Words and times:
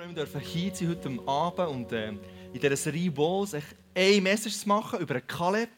freue 0.00 0.08
mich, 0.08 0.48
hier 0.48 0.74
sein 0.74 0.88
heute 0.88 1.28
Abend 1.28 1.68
und 1.68 1.92
äh, 1.92 2.08
in 2.08 2.20
dieser 2.54 2.76
Serie 2.76 3.14
Walls 3.18 3.54
eine 3.94 4.20
Message 4.22 4.56
zu 4.56 4.68
machen 4.68 4.98
über 4.98 5.20
Kaleb. 5.20 5.68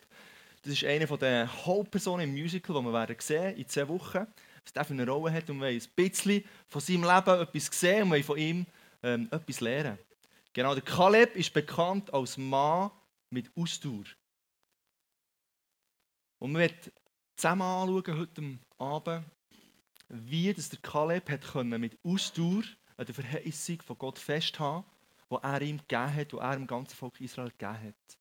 Das 0.62 0.75
ist 0.75 0.84
eine 0.84 1.06
der 1.06 1.67
Hauptpersonen 1.67 2.29
im 2.29 2.41
Musical, 2.41 2.77
das 2.77 3.08
wir 3.08 3.17
sehen 3.19 3.57
in 3.57 3.69
zwei 3.69 3.89
Wochen. 3.89 4.25
Was 4.63 4.73
der 4.73 4.89
eine 4.89 5.08
Rolle 5.08 5.33
hat 5.33 5.50
und 5.50 5.58
wir 5.58 5.67
ein 5.67 5.83
bisschen 5.97 6.45
von 6.69 6.81
seinem 6.81 7.03
Leben 7.03 7.41
etwas 7.41 7.81
sehen 7.81 8.12
und 8.12 8.23
von 8.23 8.39
ihm 8.39 8.64
ähm, 9.03 9.27
etwas 9.32 9.61
lernen. 9.61 9.98
Genau, 10.52 10.75
der 10.75 10.84
Kaleb 10.84 11.34
ist 11.34 11.52
bekannt 11.52 12.14
als 12.14 12.36
Mann 12.36 12.93
mit 13.30 13.50
Ausdauer. 13.57 14.04
Und 16.39 16.52
wir 16.52 16.61
werden 16.61 16.93
zusammen 17.34 17.62
anschauen 17.62 18.18
heute 18.18 18.59
Abend, 18.79 19.25
wie 20.09 20.54
das 20.54 20.68
der 20.68 20.79
Kaleb 20.79 21.29
hat 21.29 21.64
mit 21.64 21.98
Ausdauer 22.04 22.62
an 23.03 23.07
der 23.07 23.14
Verheißung 23.14 23.82
von 23.82 23.98
Gott 23.98 24.19
festhalten, 24.19 24.84
die 25.30 25.37
er 25.43 25.62
ihm 25.62 25.79
gegeben 25.79 26.15
hat, 26.15 26.33
die 26.33 26.37
er 26.37 26.56
dem 26.56 26.66
ganzen 26.66 26.97
Volk 26.97 27.20
Israel 27.20 27.51
gegeben 27.51 27.88
hat. 27.88 28.19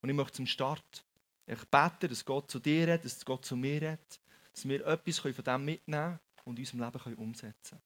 Und 0.00 0.08
ich 0.08 0.14
möchte 0.14 0.34
zum 0.34 0.46
Start 0.46 1.04
ich 1.46 1.64
bete, 1.66 2.08
dass 2.08 2.24
Gott 2.24 2.50
zu 2.50 2.58
dir 2.58 2.88
redet, 2.88 3.04
dass 3.04 3.24
Gott 3.24 3.44
zu 3.44 3.56
mir 3.56 3.82
redet, 3.82 4.20
dass 4.52 4.66
wir 4.66 4.86
etwas 4.86 5.18
von 5.18 5.32
dem 5.32 5.64
mitnehmen 5.64 6.18
und 6.44 6.58
in 6.58 6.62
unserem 6.62 6.80
Leben 6.80 7.14
umsetzen 7.16 7.70
können. 7.70 7.82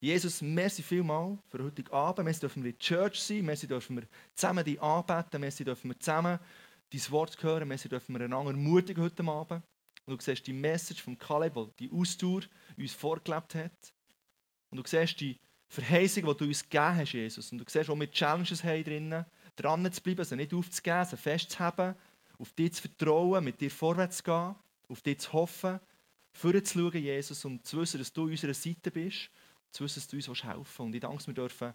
Jesus, 0.00 0.42
merci 0.42 0.82
vielmal 0.82 1.38
für 1.48 1.62
heute 1.62 1.90
Abend. 1.92 2.24
Merci 2.24 2.40
dürfen 2.40 2.62
wir 2.62 2.70
in 2.70 2.78
der 2.78 2.86
Church 2.86 3.20
sein. 3.20 3.44
Merci 3.44 3.66
dürfen 3.66 3.96
wir 3.96 4.06
zusammen 4.34 4.64
dich 4.64 4.80
anbeten. 4.80 5.40
Merci 5.40 5.64
dürfen 5.64 5.90
wir 5.90 6.00
zusammen 6.00 6.38
dein 6.90 7.10
Wort 7.10 7.42
hören. 7.42 7.68
Merci 7.68 7.88
dürfen 7.88 8.14
wir 8.14 8.24
einander 8.24 8.52
ermutigen 8.52 9.02
heute 9.02 9.24
Abend. 9.24 9.62
Und 10.06 10.20
du 10.20 10.24
siehst 10.24 10.46
die 10.46 10.52
Message 10.52 11.02
von 11.02 11.18
Kaleb, 11.18 11.54
die 11.54 11.88
die 11.88 11.92
Ausdauer 11.92 12.42
uns 12.76 12.92
vorgelebt 12.92 13.54
hat. 13.54 13.94
Und 14.70 14.78
du 14.78 14.82
siehst 14.86 15.20
die 15.20 15.38
Verheißung, 15.68 16.24
die 16.26 16.36
du 16.36 16.44
uns 16.44 16.62
gegeben 16.62 16.96
hast, 16.96 17.12
Jesus. 17.12 17.52
Und 17.52 17.58
du 17.58 17.64
siehst, 17.66 17.88
wo 17.88 17.98
wir 17.98 18.10
Challenges 18.10 18.62
haben 18.62 18.84
drinnen, 18.84 19.24
dran 19.56 19.92
zu 19.92 20.02
bleiben, 20.02 20.24
sie 20.24 20.36
nicht 20.36 20.54
aufzugeben, 20.54 21.04
sie 21.04 21.16
festzuhaben, 21.16 21.94
auf 22.38 22.52
dich 22.52 22.74
zu 22.74 22.82
vertrauen, 22.82 23.44
mit 23.44 23.60
dir 23.60 23.70
vorwärts 23.70 24.18
zu 24.18 24.24
gehen, 24.24 24.54
auf 24.88 25.00
dich 25.02 25.20
zu 25.20 25.32
hoffen, 25.32 25.80
vorzuschauen, 26.32 27.02
Jesus, 27.02 27.44
und 27.44 27.64
zu 27.66 27.80
wissen, 27.80 27.98
dass 27.98 28.12
du 28.12 28.24
an 28.24 28.30
unserer 28.30 28.54
Seite 28.54 28.90
bist, 28.90 29.30
zu 29.70 29.84
wissen, 29.84 30.00
dass 30.00 30.08
du 30.08 30.16
uns 30.16 30.44
helfen 30.44 30.56
willst. 30.56 30.80
Und 30.80 30.94
ich 30.94 31.00
danke, 31.00 31.16
dass 31.16 31.26
wir 31.26 31.34
dürfen 31.34 31.74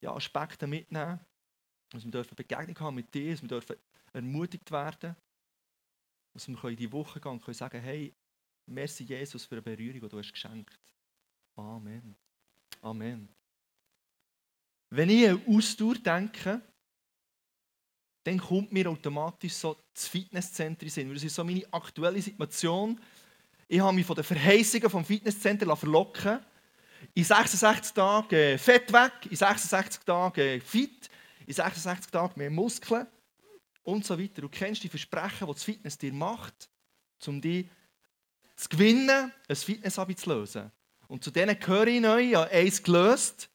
ja, 0.00 0.14
Aspekte 0.14 0.66
mitnehmen, 0.66 1.20
dass 1.90 2.04
wir 2.04 2.10
dürfen 2.10 2.34
Begegnung 2.34 2.78
haben 2.80 2.94
mit 2.94 3.12
dir, 3.12 3.32
dass 3.32 3.42
wir 3.42 3.48
dürfen 3.48 3.76
ermutigt 4.12 4.70
werden, 4.70 5.16
dass 6.32 6.48
wir 6.48 6.64
in 6.64 6.76
die 6.76 6.92
Woche 6.92 7.20
gehen 7.20 7.32
und 7.32 7.42
können 7.42 7.54
sagen, 7.54 7.80
hey, 7.80 8.14
merci 8.66 9.04
Jesus 9.04 9.44
für 9.44 9.56
eine 9.56 9.62
Berührung, 9.62 10.00
die 10.00 10.08
du 10.08 10.18
hast 10.18 10.32
geschenkt. 10.32 10.78
Amen. 11.56 12.16
Amen. 12.80 13.28
Wenn 14.90 15.10
ich 15.10 15.28
an 15.28 15.42
Ausdauer 15.46 15.94
denke, 15.94 16.60
dann 18.24 18.38
kommt 18.38 18.72
mir 18.72 18.88
automatisch 18.88 19.54
so 19.54 19.76
das 19.94 20.08
Fitnesscenter 20.08 20.84
in 20.84 21.14
Das 21.14 21.22
ist 21.22 21.34
so 21.34 21.44
meine 21.44 21.64
aktuelle 21.72 22.20
Situation. 22.20 23.00
Ich 23.68 23.80
habe 23.80 23.94
mich 23.94 24.04
von 24.04 24.16
den 24.16 24.24
Verheißungen 24.24 24.90
vom 24.90 25.04
Fitnesscenter 25.04 25.76
verlocken 25.76 26.40
In 27.14 27.24
66 27.24 27.92
Tagen 27.92 28.58
Fett 28.58 28.92
weg, 28.92 29.12
in 29.30 29.36
66 29.36 30.04
Tagen 30.04 30.60
fit, 30.60 31.08
in 31.46 31.54
66 31.54 32.10
Tagen 32.10 32.32
mehr 32.36 32.50
Muskeln 32.50 33.06
und 33.84 34.04
so 34.04 34.18
weiter. 34.18 34.42
Du 34.42 34.48
kennst 34.48 34.82
die 34.82 34.88
Versprechen, 34.88 35.46
die 35.46 35.52
das 35.52 35.64
Fitness 35.64 35.96
dir 35.96 36.12
macht, 36.12 36.68
um 37.26 37.40
dich 37.40 37.66
zu 38.56 38.68
gewinnen, 38.68 39.32
ein 39.48 39.56
Fitnesshabit 39.56 40.18
zu 40.18 40.30
lösen. 40.30 40.70
Und 41.10 41.24
zu 41.24 41.32
denen 41.32 41.58
gehöre 41.58 41.88
ich 41.88 42.00
neu, 42.00 42.20
ich 42.20 42.36
habe 42.36 42.48
eins 42.52 42.80
gelöst. 42.80 43.50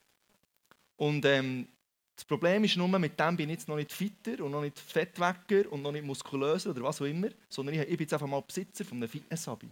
Und 0.98 1.24
ähm, 1.24 1.70
das 2.14 2.26
Problem 2.26 2.66
ist 2.66 2.76
nur, 2.76 2.88
mit 3.00 3.18
dem 3.18 3.38
bin 3.38 3.50
ich 3.50 3.56
jetzt 3.56 3.70
noch 3.70 3.78
nicht 3.78 3.94
fitter 3.94 4.44
und 4.44 4.52
noch 4.52 4.62
nicht 4.62 4.78
fettwecker 4.78 5.72
und 5.72 5.82
noch 5.82 5.94
nicht 5.94 6.04
muskulöser 6.04 6.72
oder 6.72 6.84
was 6.84 7.02
auch 7.02 7.06
immer, 7.06 7.30
sondern 7.48 7.76
ich 7.76 7.88
bin 7.88 8.00
jetzt 8.00 8.12
einfach 8.12 8.28
mal 8.28 8.42
Besitzer 8.42 8.84
von 8.84 8.98
einem 8.98 9.08
Fitnesshabit. 9.08 9.72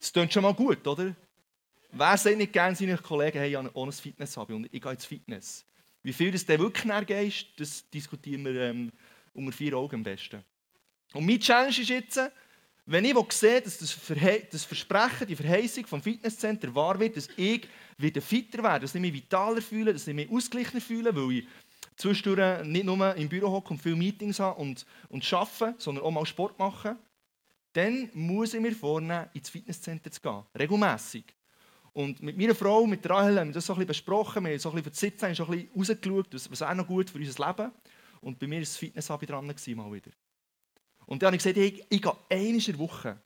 Das 0.00 0.12
klingt 0.12 0.32
schon 0.32 0.42
mal 0.42 0.54
gut, 0.54 0.84
oder? 0.88 1.14
Wer 1.92 2.16
sagt 2.18 2.36
nicht 2.36 2.52
gerne 2.52 2.74
seine 2.74 2.98
Kollegen, 2.98 3.38
hey, 3.38 3.50
ich 3.50 3.56
habe 3.56 3.70
ein 3.72 3.92
Fitnesshabit 3.92 4.56
und 4.56 4.68
ich 4.72 4.82
gehe 4.82 4.90
ins 4.90 5.04
Fitness? 5.04 5.64
Wie 6.02 6.12
viel 6.12 6.32
das 6.32 6.44
dann 6.44 6.58
wirklich 6.58 6.84
nachgeht, 6.84 7.46
das 7.58 7.88
diskutieren 7.90 8.44
wir 8.44 8.60
ähm, 8.60 8.90
unter 9.34 9.52
vier 9.52 9.74
Augen 9.74 9.94
am 9.94 10.02
besten. 10.02 10.42
Und 11.12 11.24
meine 11.24 11.38
Challenge 11.38 11.68
ist 11.68 11.88
jetzt, 11.88 12.20
wenn 12.86 13.04
ich 13.04 13.32
sehe, 13.32 13.60
dass 13.60 13.78
das, 13.78 13.98
das 14.50 14.64
Versprechen, 14.64 15.26
die 15.26 15.34
Verheißung 15.34 15.86
vom 15.86 16.00
Fitnesscenter 16.00 16.72
wahr 16.72 16.98
wird, 17.00 17.16
dass 17.16 17.28
ich 17.36 17.66
wieder 17.98 18.22
fitter 18.22 18.62
werde, 18.62 18.82
dass 18.82 18.94
ich 18.94 19.00
mich 19.00 19.12
vitaler 19.12 19.60
fühle, 19.60 19.92
dass 19.92 20.06
ich 20.06 20.14
mich 20.14 20.30
ausgeglichener 20.30 20.80
fühle, 20.80 21.14
weil 21.14 21.38
ich 21.38 21.48
zwischendurch 21.96 22.64
nicht 22.64 22.84
nur 22.84 23.14
im 23.16 23.28
Büro 23.28 23.50
hocke 23.50 23.70
und 23.70 23.82
viele 23.82 23.96
Meetings 23.96 24.38
habe 24.38 24.60
und, 24.60 24.86
und 25.08 25.32
arbeite, 25.32 25.74
sondern 25.78 26.04
auch 26.04 26.10
mal 26.12 26.24
Sport 26.26 26.58
mache, 26.58 26.96
dann 27.72 28.08
muss 28.14 28.54
ich 28.54 28.60
mir 28.60 28.72
vornehmen, 28.72 29.26
ins 29.34 29.50
Fitnesscenter 29.50 30.10
zu 30.10 30.20
gehen. 30.20 30.42
Regelmässig. 30.56 31.24
Und 31.92 32.22
mit 32.22 32.36
meiner 32.36 32.54
Frau, 32.54 32.86
mit 32.86 33.08
Rahel, 33.08 33.40
haben 33.40 33.48
wir 33.48 33.54
das 33.54 33.66
so 33.66 33.72
ein 33.72 33.78
bisschen 33.78 33.88
besprochen. 33.88 34.44
Wir 34.44 34.52
haben 34.52 34.58
so 34.58 34.70
ein 34.70 34.76
bisschen 34.76 34.84
für 34.84 34.90
die 34.90 34.96
ein 35.44 35.50
bisschen 35.50 35.68
rausgeschaut, 35.74 36.50
was 36.50 36.62
auch 36.62 36.74
noch 36.74 36.86
gut 36.86 37.10
für 37.10 37.18
unser 37.18 37.46
Leben. 37.46 37.72
Und 38.20 38.38
bei 38.38 38.46
mir 38.46 38.56
war 38.56 38.60
das 38.60 38.76
Fitness 38.76 39.06
dran 39.06 39.46
mal 39.46 39.92
wieder. 39.92 40.10
Und 41.06 41.22
dann 41.22 41.28
habe 41.28 41.36
ich 41.36 41.42
gesagt, 41.42 41.56
ich, 41.56 41.84
ich 41.88 42.02
gehe 42.02 42.16
einmal 42.28 42.54
in 42.54 42.60
der 42.60 42.78
Woche. 42.78 43.18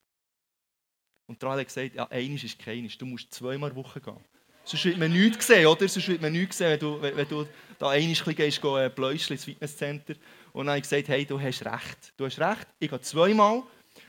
Und 1.27 1.43
der 1.43 1.51
hat 1.51 1.67
gesagt, 1.67 1.95
ja, 1.95 2.07
einmal 2.09 2.45
ist 2.45 2.59
keines, 2.59 2.99
du 2.99 3.07
musst 3.07 3.33
zweimal 3.33 3.71
in 3.71 3.77
der 3.77 3.85
Woche 3.85 4.01
gehen. 4.01 4.21
Sonst 4.65 4.85
wird 4.85 4.99
man 4.99 5.13
nichts 5.13 5.47
sehen, 5.47 5.67
oder? 5.67 5.89
Sonst 5.89 6.09
wird 6.09 6.21
man 6.21 6.33
nichts 6.33 6.59
sehen, 6.59 6.71
wenn 6.71 6.81
du, 6.81 7.03
wenn, 7.03 7.17
wenn 7.17 7.29
du 7.29 7.47
da 7.79 7.91
einmal 7.91 8.15
gehst, 8.15 8.37
gehst 8.37 8.65
äh, 8.65 8.91
Bläuschen 8.91 9.33
ins 9.33 9.45
Fitnesscenter. 9.45 10.15
Und 10.53 10.67
dann 10.67 10.75
habe 10.75 10.79
ich 10.79 10.83
gesagt, 10.83 11.09
hey, 11.09 11.25
du 11.25 11.41
hast 11.41 11.65
recht. 11.65 12.13
Du 12.17 12.27
hast 12.27 12.39
recht, 12.39 12.67
ich 12.79 12.91
gehe 12.91 13.01
zweimal. 13.01 13.63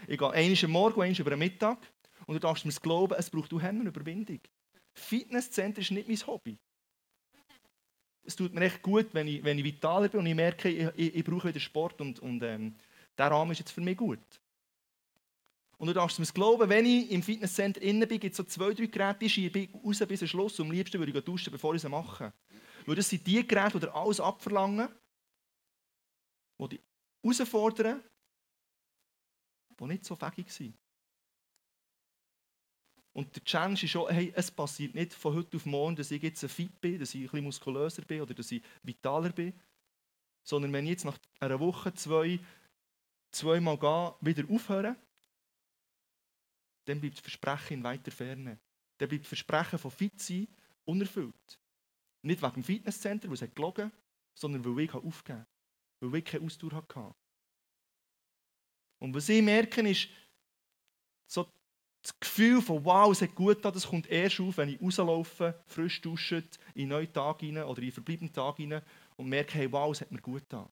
Ich 0.08 0.18
gehe 0.18 0.30
einmal 0.30 0.58
am 0.64 0.72
Morgen, 0.72 1.02
einmal 1.02 1.20
über 1.20 1.30
den 1.30 1.40
Mittag. 1.40 1.78
Und 2.26 2.36
du 2.36 2.40
darfst 2.40 2.66
mir 2.66 2.74
glauben, 2.74 3.16
es 3.18 3.30
braucht 3.30 3.52
du 3.52 3.60
eine 3.60 3.84
Überwindung. 3.84 4.40
Fitnesscenter 4.94 5.82
ist 5.82 5.92
nicht 5.92 6.08
mein 6.08 6.28
Hobby. 6.28 6.58
Es 8.24 8.36
tut 8.36 8.54
mir 8.54 8.62
echt 8.62 8.82
gut, 8.82 9.08
wenn 9.14 9.28
ich, 9.28 9.44
wenn 9.44 9.58
ich 9.58 9.64
vitaler 9.64 10.10
bin 10.10 10.20
und 10.20 10.26
ich 10.28 10.36
merke, 10.36 10.70
ich, 10.70 10.88
ich, 10.96 11.16
ich 11.16 11.24
brauche 11.24 11.48
wieder 11.48 11.60
Sport 11.60 12.02
und, 12.02 12.20
und 12.20 12.44
ähm, 12.44 12.76
der 13.22 13.32
Rahmen 13.32 13.52
ist 13.52 13.60
jetzt 13.60 13.72
für 13.72 13.82
mich 13.82 13.98
gut. 13.98 14.20
Und 15.78 15.88
du 15.88 15.94
darfst 15.94 16.20
mir 16.20 16.26
glauben, 16.28 16.70
wenn 16.70 16.86
ich 16.86 17.10
im 17.12 17.24
Fitnesscenter 17.24 17.82
innen 17.82 18.08
bin, 18.08 18.20
gibt 18.20 18.34
es 18.34 18.38
so 18.38 18.44
zwei, 18.44 18.74
drei 18.74 18.86
Geräte, 18.86 19.20
die 19.20 19.30
schiebe 19.30 19.60
ich 19.60 19.74
raus 19.74 20.00
bis 20.08 20.20
zum 20.20 20.28
Schluss. 20.28 20.60
Und 20.60 20.68
am 20.68 20.72
liebsten 20.72 21.00
würde 21.00 21.12
ich 21.12 21.26
duschen, 21.26 21.52
bevor 21.52 21.74
ich 21.74 21.82
sie 21.82 21.90
mache. 21.90 22.34
Weil 22.86 22.96
das 22.96 23.10
sind 23.10 23.26
die 23.26 23.48
Geräte, 23.48 23.80
die 23.80 23.88
alles 23.88 24.20
abverlangen, 24.20 24.90
die 26.60 26.70
dich 26.70 26.82
herausfordern, 27.24 28.04
die 29.80 29.86
nicht 29.86 30.06
so 30.06 30.16
fähig 30.16 30.52
sind. 30.52 30.78
Und 33.14 33.36
der 33.36 33.44
Challenge 33.44 33.74
ist 33.74 33.90
schon, 33.90 34.10
hey, 34.10 34.32
es 34.36 34.52
passiert 34.52 34.96
nicht 34.96 35.14
von 35.14 35.36
heute 35.36 35.58
auf 35.58 35.66
morgen, 35.66 35.96
dass 35.96 36.12
ich 36.12 36.22
jetzt 36.22 36.46
fit 36.46 36.80
bin, 36.80 37.00
dass 37.00 37.14
ich 37.14 37.22
ein 37.22 37.24
bisschen 37.24 37.44
muskulöser 37.44 38.04
bin 38.04 38.22
oder 38.22 38.34
dass 38.34 38.52
ich 38.52 38.64
vitaler 38.84 39.32
bin. 39.32 39.60
Sondern 40.44 40.72
wenn 40.74 40.86
ich 40.86 40.92
jetzt 40.92 41.06
nach 41.06 41.18
einer 41.40 41.60
Woche, 41.60 41.94
zwei 41.94 42.40
zweimal 43.32 43.78
gehen, 43.78 44.14
wieder 44.22 44.50
aufhören, 44.54 44.96
dann 46.86 47.00
bleibt 47.00 47.16
das 47.16 47.22
Versprechen 47.22 47.78
in 47.78 47.84
weiter 47.84 48.12
Ferne. 48.12 48.60
Dann 48.98 49.10
bleibt 49.10 49.24
das 49.24 49.30
Versprechen 49.30 49.80
von 49.80 49.92
fit 49.92 50.20
sein 50.20 50.48
unerfüllt. 50.86 51.60
Nicht 52.24 52.42
wegen 52.42 52.54
dem 52.54 52.64
Fitnesscenter, 52.64 53.30
wo 53.30 53.34
es 53.34 53.42
hat 53.42 53.56
gelogen 53.56 53.92
sondern 54.34 54.64
weil 54.66 54.86
ich 54.86 54.94
aufgeben 54.94 55.40
habe. 55.40 55.48
Weil 56.00 56.20
ich 56.20 56.26
keine 56.26 56.46
Ausdauer 56.46 56.74
hatte. 56.74 57.16
Und 59.00 59.14
was 59.14 59.30
ich 59.30 59.42
merke, 59.42 59.88
ist, 59.90 60.10
so 61.28 61.48
das 62.02 62.20
Gefühl 62.20 62.62
von 62.62 62.84
wow, 62.84 63.12
es 63.12 63.22
hat 63.22 63.36
gut 63.36 63.58
getan, 63.58 63.74
das 63.74 63.88
kommt 63.88 64.08
erst 64.08 64.40
auf, 64.40 64.58
wenn 64.58 64.70
ich 64.70 64.82
rauslaufe, 64.82 65.64
frisch 65.68 66.02
dusche, 66.02 66.44
in 66.74 66.84
einen 66.84 66.90
neuen 66.90 67.14
Tag 67.14 67.42
rein 67.42 67.58
oder 67.58 67.80
in 67.80 67.86
einen 67.86 67.92
verbleibenden 67.92 68.34
Tag 68.34 68.60
rein 68.60 68.82
und 69.18 69.30
merke, 69.30 69.54
hey, 69.54 69.72
wow, 69.72 69.92
es 69.92 70.02
hat 70.02 70.12
mir 70.12 70.22
gut 70.22 70.42
getan. 70.42 70.70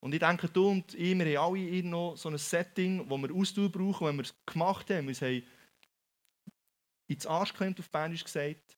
Und 0.00 0.12
ich 0.12 0.20
denke, 0.20 0.48
du 0.48 0.68
und 0.68 0.94
ich, 0.94 1.18
wir 1.18 1.40
haben 1.40 1.54
alle 1.54 1.82
noch 1.82 2.16
so 2.16 2.28
ein 2.28 2.38
Setting, 2.38 3.08
wo 3.08 3.16
wir 3.18 3.34
Ausdauer 3.34 3.70
brauchen, 3.70 4.06
wenn 4.06 4.16
wir 4.16 4.24
es 4.24 4.34
gemacht 4.44 4.90
haben. 4.90 5.08
Wir 5.08 5.14
haben 5.14 5.42
ins 7.08 7.26
Arsch 7.26 7.52
geklemmt, 7.52 7.80
auf 7.80 7.90
Bernisch 7.90 8.24
gesagt, 8.24 8.76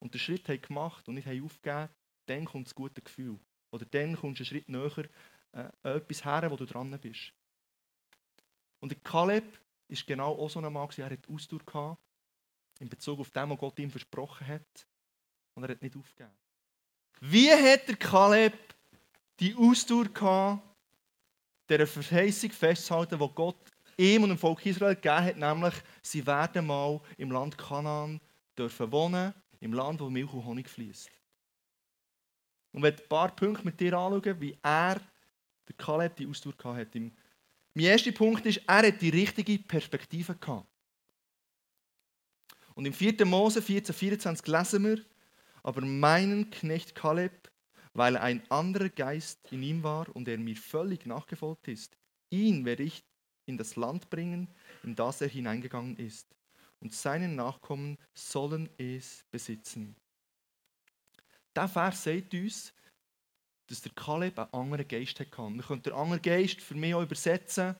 und 0.00 0.14
den 0.14 0.20
Schritt 0.20 0.48
haben 0.48 0.60
gemacht 0.60 1.08
und 1.08 1.14
nicht 1.14 1.26
haben 1.26 1.44
aufgegeben, 1.44 1.88
dann 2.26 2.44
kommt 2.44 2.66
das 2.66 2.74
gute 2.74 3.02
Gefühl. 3.02 3.38
Oder 3.70 3.84
dann 3.86 4.16
kommst 4.16 4.40
du 4.40 4.42
einen 4.42 4.46
Schritt 4.46 4.68
näher 4.68 5.08
äh, 5.52 5.96
etwas 5.96 6.24
her, 6.24 6.50
wo 6.50 6.56
du 6.56 6.66
dran 6.66 6.98
bist. 7.00 7.32
Und 8.80 8.90
der 8.90 9.00
Kaleb 9.00 9.58
ist 9.88 10.06
genau 10.06 10.34
auch 10.34 10.48
so 10.48 10.60
ein 10.60 10.72
Mann, 10.72 10.88
er 10.96 11.10
hat 11.10 11.28
Ausdauer 11.28 11.64
gehabt, 11.64 12.00
in 12.78 12.88
Bezug 12.88 13.18
auf 13.20 13.30
das, 13.30 13.48
was 13.48 13.58
Gott 13.58 13.78
ihm 13.78 13.90
versprochen 13.90 14.46
hat. 14.46 14.86
Und 15.54 15.64
er 15.64 15.70
hat 15.70 15.82
nicht 15.82 15.96
aufgegeben. 15.96 16.36
Wie 17.20 17.50
hat 17.50 17.88
der 17.88 17.96
Kaleb 17.96 18.74
die 19.40 19.54
Ausdauer 19.54 20.06
gehabt, 20.06 20.62
dieser 21.68 21.86
Verheißung 21.86 22.50
festzuhalten, 22.50 23.18
die 23.18 23.28
Gott 23.34 23.70
ihm 23.96 24.22
und 24.22 24.30
dem 24.30 24.38
Volk 24.38 24.64
Israel 24.64 24.94
gegeben 24.94 25.24
hat, 25.24 25.36
nämlich, 25.36 25.74
sie 26.02 26.26
werden 26.26 26.66
mal 26.66 27.00
im 27.16 27.30
Land 27.30 27.58
Kanaan 27.58 28.20
dürfen 28.56 28.90
wohnen 28.90 29.34
im 29.60 29.72
Land, 29.72 30.00
wo 30.00 30.08
Milch 30.08 30.32
und 30.32 30.44
Honig 30.44 30.68
fließt. 30.68 31.10
Und 32.72 32.82
wenn 32.82 32.94
ein 32.94 33.08
paar 33.08 33.34
Punkte 33.34 33.64
mit 33.64 33.80
dir 33.80 33.94
anschauen, 33.94 34.40
wie 34.40 34.56
er, 34.62 35.00
der 35.66 35.76
Kaleb, 35.76 36.16
die 36.16 36.26
Ausdauer 36.26 36.76
hatte. 36.76 37.00
Mein 37.74 37.84
erster 37.84 38.12
Punkt 38.12 38.46
ist, 38.46 38.62
er 38.66 38.86
hat 38.86 39.02
die 39.02 39.10
richtige 39.10 39.58
Perspektive 39.58 40.34
gehabt. 40.34 40.66
Und 42.74 42.86
im 42.86 42.92
4. 42.92 43.24
Mose 43.26 43.60
14, 43.60 43.94
24 43.94 44.46
lesen 44.46 44.84
wir, 44.84 45.04
aber 45.62 45.80
meinen 45.80 46.48
Knecht 46.50 46.94
Kaleb, 46.94 47.47
weil 47.92 48.16
ein 48.16 48.42
anderer 48.50 48.88
Geist 48.88 49.40
in 49.50 49.62
ihm 49.62 49.82
war 49.82 50.14
und 50.14 50.28
er 50.28 50.38
mir 50.38 50.56
völlig 50.56 51.06
nachgefolgt 51.06 51.68
ist, 51.68 51.96
ihn 52.30 52.64
werde 52.64 52.82
ich 52.82 53.04
in 53.46 53.56
das 53.56 53.76
Land 53.76 54.10
bringen, 54.10 54.48
in 54.82 54.94
das 54.94 55.20
er 55.20 55.28
hineingegangen 55.28 55.96
ist, 55.96 56.34
und 56.80 56.94
seine 56.94 57.28
Nachkommen 57.28 57.98
sollen 58.14 58.68
es 58.78 59.24
besitzen. 59.30 59.96
Der 61.56 61.68
Vers 61.68 62.04
sagt 62.04 62.34
uns, 62.34 62.72
dass 63.66 63.82
der 63.82 63.92
Kaleb 63.92 64.38
einen 64.38 64.52
anderen 64.52 64.86
Geist 64.88 65.18
hatte. 65.18 65.40
Man 65.40 65.60
könnte 65.60 65.90
den 65.90 65.98
anderen 65.98 66.22
Geist 66.22 66.60
für 66.60 66.74
mich 66.74 66.94
auch 66.94 67.02
übersetzen, 67.02 67.74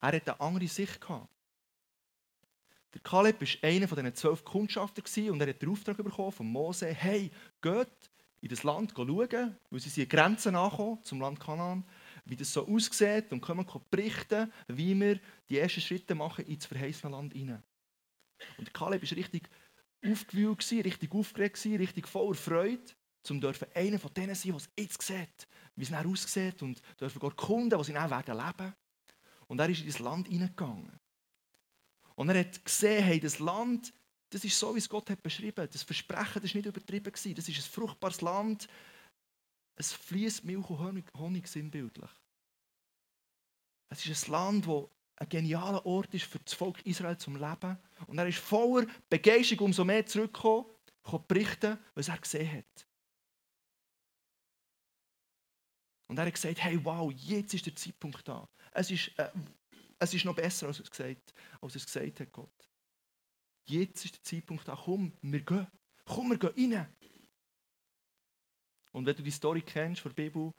er 0.00 0.08
hatte 0.12 0.32
eine 0.32 0.40
andere 0.40 0.68
Sicht 0.68 1.00
gehabt. 1.00 1.28
Der 2.92 3.00
Kaleb 3.02 3.40
war 3.40 3.68
einer 3.68 3.86
von 3.86 3.96
diesen 3.96 4.14
zwölf 4.14 4.44
Kundschaftern 4.44 5.30
und 5.30 5.40
er 5.40 5.48
hat 5.48 5.62
den 5.62 5.68
Auftrag 5.68 5.96
bekommen 5.96 6.32
von 6.32 6.46
Mose, 6.46 6.92
hey, 6.92 7.30
geht 7.60 8.09
in 8.40 8.48
das 8.48 8.62
Land 8.62 8.92
schauen, 8.96 9.56
weil 9.70 9.80
sie 9.80 9.88
sind 9.88 10.08
Grenzen 10.08 10.56
ankommen 10.56 11.02
zum 11.02 11.20
Land 11.20 11.40
Kanaan, 11.40 11.84
wie 12.24 12.36
das 12.36 12.52
so 12.52 12.66
aussieht 12.66 13.32
und 13.32 13.40
können 13.40 13.66
berichten, 13.90 14.52
wie 14.68 14.98
wir 14.98 15.20
die 15.48 15.58
ersten 15.58 15.80
Schritte 15.80 16.14
machen 16.14 16.46
ins 16.46 16.66
verheißene 16.66 17.12
Land 17.12 17.34
hinein. 17.34 17.62
Und 18.56 18.72
Kaleb 18.72 19.02
war 19.02 19.16
richtig 19.16 19.48
aufgewühlt, 20.04 20.70
richtig 20.72 21.12
aufgeregt, 21.12 21.64
richtig 21.64 22.08
voller 22.08 22.34
Freude, 22.34 22.82
um 23.28 23.40
einer 23.74 23.98
von 23.98 24.14
denen 24.14 24.34
sein, 24.34 24.54
was 24.54 24.70
jetzt 24.78 25.02
sieht, 25.02 25.46
wie 25.76 25.82
es 25.82 25.90
dann 25.90 26.06
aussieht 26.06 26.62
und 26.62 26.80
dürfen 26.98 27.20
erkunden, 27.22 27.78
was 27.78 27.86
sie 27.86 27.92
dann 27.92 28.10
werden 28.10 28.36
leben. 28.36 28.74
Und 29.46 29.60
er 29.60 29.68
ist 29.68 29.80
in 29.80 29.86
das 29.86 29.98
Land 29.98 30.28
hineingegangen. 30.28 30.98
Und 32.14 32.28
er 32.28 32.40
hat 32.40 32.64
gesehen, 32.64 33.04
hey, 33.04 33.20
das 33.20 33.38
Land, 33.38 33.92
das 34.30 34.44
ist 34.44 34.58
so, 34.58 34.74
wie 34.74 34.78
es 34.78 34.88
Gott 34.88 35.10
hat 35.10 35.22
beschrieben. 35.22 35.68
Das 35.70 35.82
Versprechen 35.82 36.40
das 36.40 36.54
war 36.54 36.58
nicht 36.58 36.66
übertrieben. 36.66 37.12
Das 37.12 37.26
ist 37.26 37.36
ein 37.36 37.72
fruchtbares 37.72 38.20
Land. 38.20 38.68
Es 39.74 39.92
fließt 39.92 40.44
Milch 40.44 40.68
und 40.70 40.78
Honig, 40.78 41.04
Honig 41.18 41.48
sinnbildlich. 41.48 42.10
Es 43.88 44.06
ist 44.06 44.28
ein 44.28 44.32
Land, 44.32 44.66
das 44.66 44.84
ein 45.16 45.28
genialer 45.28 45.84
Ort 45.84 46.14
ist 46.14 46.24
für 46.24 46.38
das 46.38 46.54
Volk 46.54 46.80
Israel 46.86 47.18
zum 47.18 47.36
Leben. 47.36 47.76
Und 48.06 48.18
er 48.18 48.26
ist 48.26 48.38
voller 48.38 48.86
Begeisterung 49.08 49.66
umso 49.66 49.84
mehr 49.84 50.06
zurückgekommen, 50.06 50.66
um 51.02 51.24
berichten, 51.26 51.78
was 51.94 52.08
er 52.08 52.18
gesehen 52.18 52.58
hat. 52.58 52.86
Und 56.06 56.18
er 56.18 56.26
hat 56.26 56.34
gesagt, 56.34 56.62
hey, 56.62 56.82
wow, 56.84 57.12
jetzt 57.12 57.54
ist 57.54 57.66
der 57.66 57.76
Zeitpunkt 57.76 58.26
da. 58.26 58.48
Es 58.72 58.90
ist, 58.90 59.10
äh, 59.18 59.30
es 59.98 60.14
ist 60.14 60.24
noch 60.24 60.34
besser, 60.34 60.68
als 60.68 60.78
er, 60.78 60.84
es 60.84 60.90
gesagt, 60.90 61.34
als 61.60 61.74
er 61.74 61.76
es 61.76 61.86
gesagt 61.86 62.20
hat, 62.20 62.32
Gott. 62.32 62.69
Jetzt 63.66 64.04
ist 64.04 64.16
der 64.16 64.22
Zeitpunkt 64.22 64.66
da, 64.66 64.76
komm, 64.76 65.12
wir 65.22 65.40
gehen. 65.40 65.66
Komm, 66.04 66.30
wir 66.30 66.38
gehen 66.38 66.74
rein. 66.74 66.94
Und 68.92 69.06
wenn 69.06 69.14
du 69.14 69.22
die 69.22 69.30
Story 69.30 69.62
kennst 69.62 70.00
von 70.00 70.12
der 70.14 70.22
Bibel, 70.22 70.52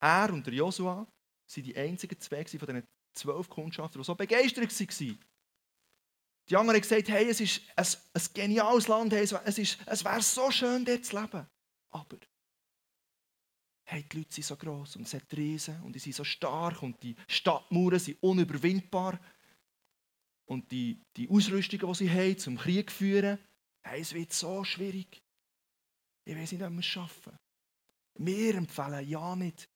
er 0.00 0.32
und 0.32 0.46
der 0.46 0.54
Josua 0.54 1.06
sind 1.46 1.66
die 1.66 1.76
einzigen 1.76 2.18
zwei 2.18 2.44
von 2.44 2.58
diesen 2.58 2.88
zwölf 3.12 3.48
Kundschaftern, 3.48 4.02
die 4.02 4.06
so 4.06 4.14
begeistert 4.14 4.70
waren. 4.70 5.18
Die 6.48 6.56
anderen 6.56 6.76
haben 6.76 6.82
gesagt, 6.82 7.08
hey, 7.08 7.28
es 7.28 7.40
ist 7.40 7.62
ein, 7.76 7.86
ein 8.14 8.22
geniales 8.34 8.88
Land, 8.88 9.12
hey, 9.12 9.22
es, 9.22 9.32
es 9.86 10.04
wäre 10.04 10.22
so 10.22 10.50
schön, 10.50 10.84
dort 10.84 11.04
zu 11.04 11.20
leben. 11.20 11.46
Aber 11.90 12.18
hey, 13.90 14.04
die 14.04 14.18
Leute 14.18 14.34
sind 14.34 14.44
so 14.44 14.56
gross 14.56 14.96
und 14.96 15.02
es 15.02 15.14
hat 15.14 15.32
Riesen 15.36 15.80
und 15.82 15.92
sie 15.94 15.98
sind 15.98 16.14
so 16.14 16.24
stark 16.24 16.82
und 16.82 17.02
die 17.02 17.16
Stadtmauern 17.26 17.98
sind 17.98 18.22
unüberwindbar. 18.22 19.20
Und 20.50 20.72
die, 20.72 21.00
die 21.16 21.28
Ausrüstungen, 21.28 21.86
die 21.86 21.94
sie 21.94 22.10
haben, 22.10 22.36
zum 22.36 22.58
Krieg 22.58 22.90
führen, 22.90 23.38
hey, 23.82 24.00
es 24.00 24.12
wird 24.12 24.32
so 24.32 24.64
schwierig. 24.64 25.22
Ich 26.24 26.36
weiß 26.36 26.50
nicht, 26.50 26.64
ob 26.64 26.72
wir 26.72 26.80
es 26.80 26.86
schaffen. 26.86 27.38
Wir 28.18 28.56
empfehlen 28.56 29.08
ja 29.08 29.36
nicht, 29.36 29.68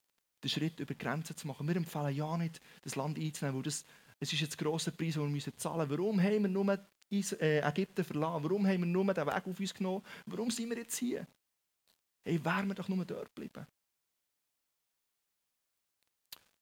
den 0.43 0.51
Schritt 0.51 0.81
über 0.81 0.95
die 0.95 0.99
Grenzen 0.99 1.37
zu 1.37 1.47
machen. 1.47 1.69
Wir 1.69 1.77
empfehlen 1.77 2.17
ja 2.17 2.37
nicht, 2.37 2.61
das 2.83 2.97
Land 2.97 3.21
einzunehmen, 3.21 3.59
weil 3.59 3.63
das, 3.63 3.85
es 4.19 4.33
ist 4.33 4.41
jetzt 4.41 4.59
grosser 4.59 4.91
Preis, 4.91 5.15
den 5.15 5.23
wir 5.23 5.29
müssen 5.29 5.57
zahlen 5.57 5.87
müssen. 5.87 5.97
Warum 5.97 6.21
haben 6.21 6.43
wir 6.43 6.49
nur 6.49 6.79
äh, 7.41 7.61
Ägypten 7.61 8.05
verlassen? 8.05 8.43
Warum 8.43 8.67
haben 8.67 8.81
wir 8.81 8.87
nur 8.87 9.15
den 9.15 9.27
Weg 9.27 9.47
auf 9.47 9.61
uns 9.61 9.75
genommen? 9.75 10.05
Warum 10.27 10.51
sind 10.51 10.71
wir 10.71 10.79
jetzt 10.79 10.97
hier? 10.97 11.25
Hey, 12.25 12.45
wären 12.45 12.67
wir 12.67 12.75
doch 12.75 12.89
nur 12.89 13.05
dort 13.05 13.33
geblieben. 13.33 13.65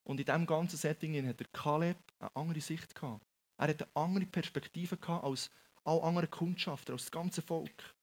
Und 0.04 0.20
in 0.20 0.26
diesem 0.26 0.44
ganzen 0.44 0.76
Setting 0.76 1.26
hat 1.26 1.40
der 1.40 1.46
Kaleb 1.50 1.96
eine 2.18 2.36
andere 2.36 2.60
Sicht 2.60 2.94
gehabt. 2.94 3.31
Er 3.58 3.68
hatte 3.68 3.88
eine 3.94 4.04
andere 4.04 4.26
Perspektive 4.26 4.98
als 5.08 5.50
alle 5.84 6.02
anderen 6.02 6.30
Kundschafter, 6.30 6.92
als 6.92 7.02
das 7.02 7.10
ganze 7.10 7.42
Volk. 7.42 7.94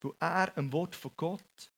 Weil 0.00 0.12
er 0.20 0.56
ein 0.56 0.72
Wort 0.72 0.94
von 0.94 1.12
Gott, 1.16 1.72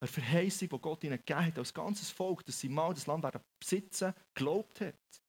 eine 0.00 0.08
Verheißung, 0.08 0.68
die 0.68 0.78
Gott 0.78 1.04
ihnen 1.04 1.18
gegeben 1.18 1.46
hat, 1.46 1.58
als 1.58 1.74
ganzes 1.74 2.10
Volk, 2.10 2.44
dass 2.44 2.58
sie 2.58 2.68
mal 2.68 2.94
das 2.94 3.06
Land 3.06 3.22
werden 3.22 3.42
besitzen, 3.60 4.14
geglaubt 4.34 4.80
hat. 4.80 5.22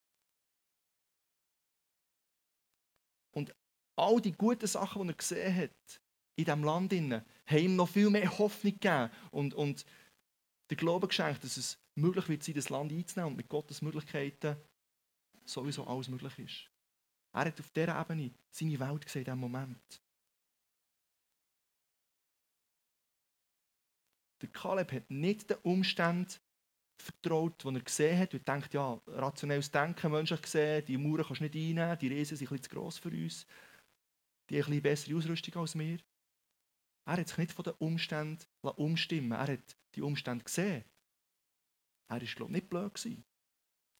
Und 3.32 3.54
all 3.96 4.20
die 4.20 4.32
guten 4.32 4.66
Sachen, 4.66 5.02
die 5.02 5.12
er 5.12 5.16
gesehen 5.16 5.56
hat 5.56 6.00
in 6.36 6.44
diesem 6.44 6.64
Land, 6.64 6.92
haben 6.92 7.24
ihm 7.50 7.76
noch 7.76 7.88
viel 7.88 8.10
mehr 8.10 8.38
Hoffnung 8.38 8.72
gegeben 8.72 9.10
und, 9.30 9.54
und 9.54 9.84
den 10.70 10.78
Glauben 10.78 11.08
geschenkt, 11.08 11.44
dass 11.44 11.56
es 11.56 11.78
möglich 11.94 12.28
wird 12.28 12.42
sein, 12.42 12.54
das 12.54 12.70
Land 12.70 12.92
einzunehmen 12.92 13.32
und 13.32 13.36
mit 13.36 13.48
Gottes 13.48 13.82
Möglichkeiten 13.82 14.56
sowieso 15.44 15.86
alles 15.86 16.08
möglich 16.08 16.38
ist. 16.38 16.71
Er 17.32 17.46
hat 17.46 17.60
auf 17.60 17.70
dieser 17.70 18.00
Ebene 18.00 18.30
seine 18.50 18.78
Welt 18.78 19.04
gesehen 19.04 19.20
in 19.20 19.24
diesem 19.24 19.38
Moment. 19.38 20.02
Der 24.42 24.48
Kaleb 24.50 24.92
hat 24.92 25.10
nicht 25.10 25.48
den 25.48 25.56
Umständen 25.58 26.32
vertraut, 26.98 27.62
die 27.64 27.68
er 27.68 27.80
gesehen 27.80 28.18
hat. 28.18 28.34
Und 28.34 28.46
denkt, 28.46 28.74
ja, 28.74 29.00
rationelles 29.06 29.70
Denken, 29.70 30.12
menschlich 30.12 30.42
gesehen, 30.42 30.84
die 30.84 30.98
Mauern 30.98 31.24
kannst 31.24 31.40
du 31.40 31.44
nicht 31.44 31.54
einnehmen, 31.54 31.98
die 31.98 32.08
Riesen 32.08 32.36
sind 32.36 32.48
ein 32.48 32.56
bisschen 32.56 32.70
zu 32.70 32.76
gross 32.76 32.98
für 32.98 33.10
uns. 33.10 33.46
Die 34.50 34.62
haben 34.62 34.72
eine 34.72 34.80
bessere 34.80 35.16
Ausrüstung 35.16 35.56
als 35.60 35.78
wir. 35.78 35.98
Er 37.04 37.16
hat 37.16 37.28
sich 37.28 37.38
nicht 37.38 37.52
von 37.52 37.64
den 37.64 37.74
Umständen 37.74 38.44
umstimmen 38.62 39.32
Er 39.32 39.52
hat 39.52 39.76
die 39.94 40.02
Umstände 40.02 40.44
gesehen. 40.44 40.84
Er 42.08 42.20
war, 42.20 42.20
glaube 42.20 42.52
ich, 42.52 42.56
nicht 42.56 42.68
blöd. 42.68 42.94
Gewesen. 42.94 43.24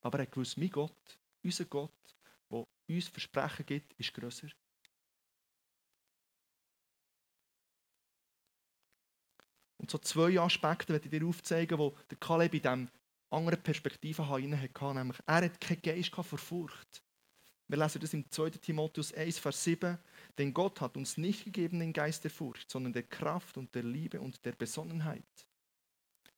Aber 0.02 0.18
er 0.18 0.36
wusste, 0.36 0.60
mein 0.60 0.70
Gott, 0.70 1.18
unser 1.42 1.64
Gott, 1.64 2.16
der 2.52 2.96
uns 2.96 3.08
Versprechen 3.08 3.66
gibt, 3.66 3.92
ist 3.94 4.14
grösser. 4.14 4.48
Und 9.78 9.90
so 9.90 9.98
zwei 9.98 10.38
Aspekte 10.38 10.92
werde 10.92 11.06
ich 11.06 11.10
dir 11.10 11.26
aufzeigen, 11.26 11.76
wo 11.76 11.96
der 12.08 12.18
Kaleb 12.18 12.54
in 12.54 12.62
diesem 12.62 12.88
anderen 13.30 13.60
Perspektiven 13.60 14.28
hatte. 14.28 14.94
Nämlich, 14.94 15.18
er 15.26 15.44
hat 15.44 15.60
keinen 15.60 15.82
Geist 15.82 16.14
vor 16.14 16.24
Furcht. 16.38 17.02
Wir 17.66 17.78
lesen 17.78 18.00
das 18.00 18.14
im 18.14 18.30
2. 18.30 18.50
Timotheus 18.50 19.12
1, 19.12 19.38
Vers 19.38 19.64
7. 19.64 19.98
Denn 20.38 20.54
Gott 20.54 20.80
hat 20.80 20.96
uns 20.96 21.16
nicht 21.16 21.44
gegeben 21.44 21.80
den 21.80 21.92
Geist 21.92 22.22
der 22.22 22.30
Furcht, 22.30 22.70
sondern 22.70 22.92
der 22.92 23.04
Kraft 23.04 23.56
und 23.56 23.74
der 23.74 23.82
Liebe 23.82 24.20
und 24.20 24.44
der 24.44 24.52
Besonnenheit. 24.52 25.24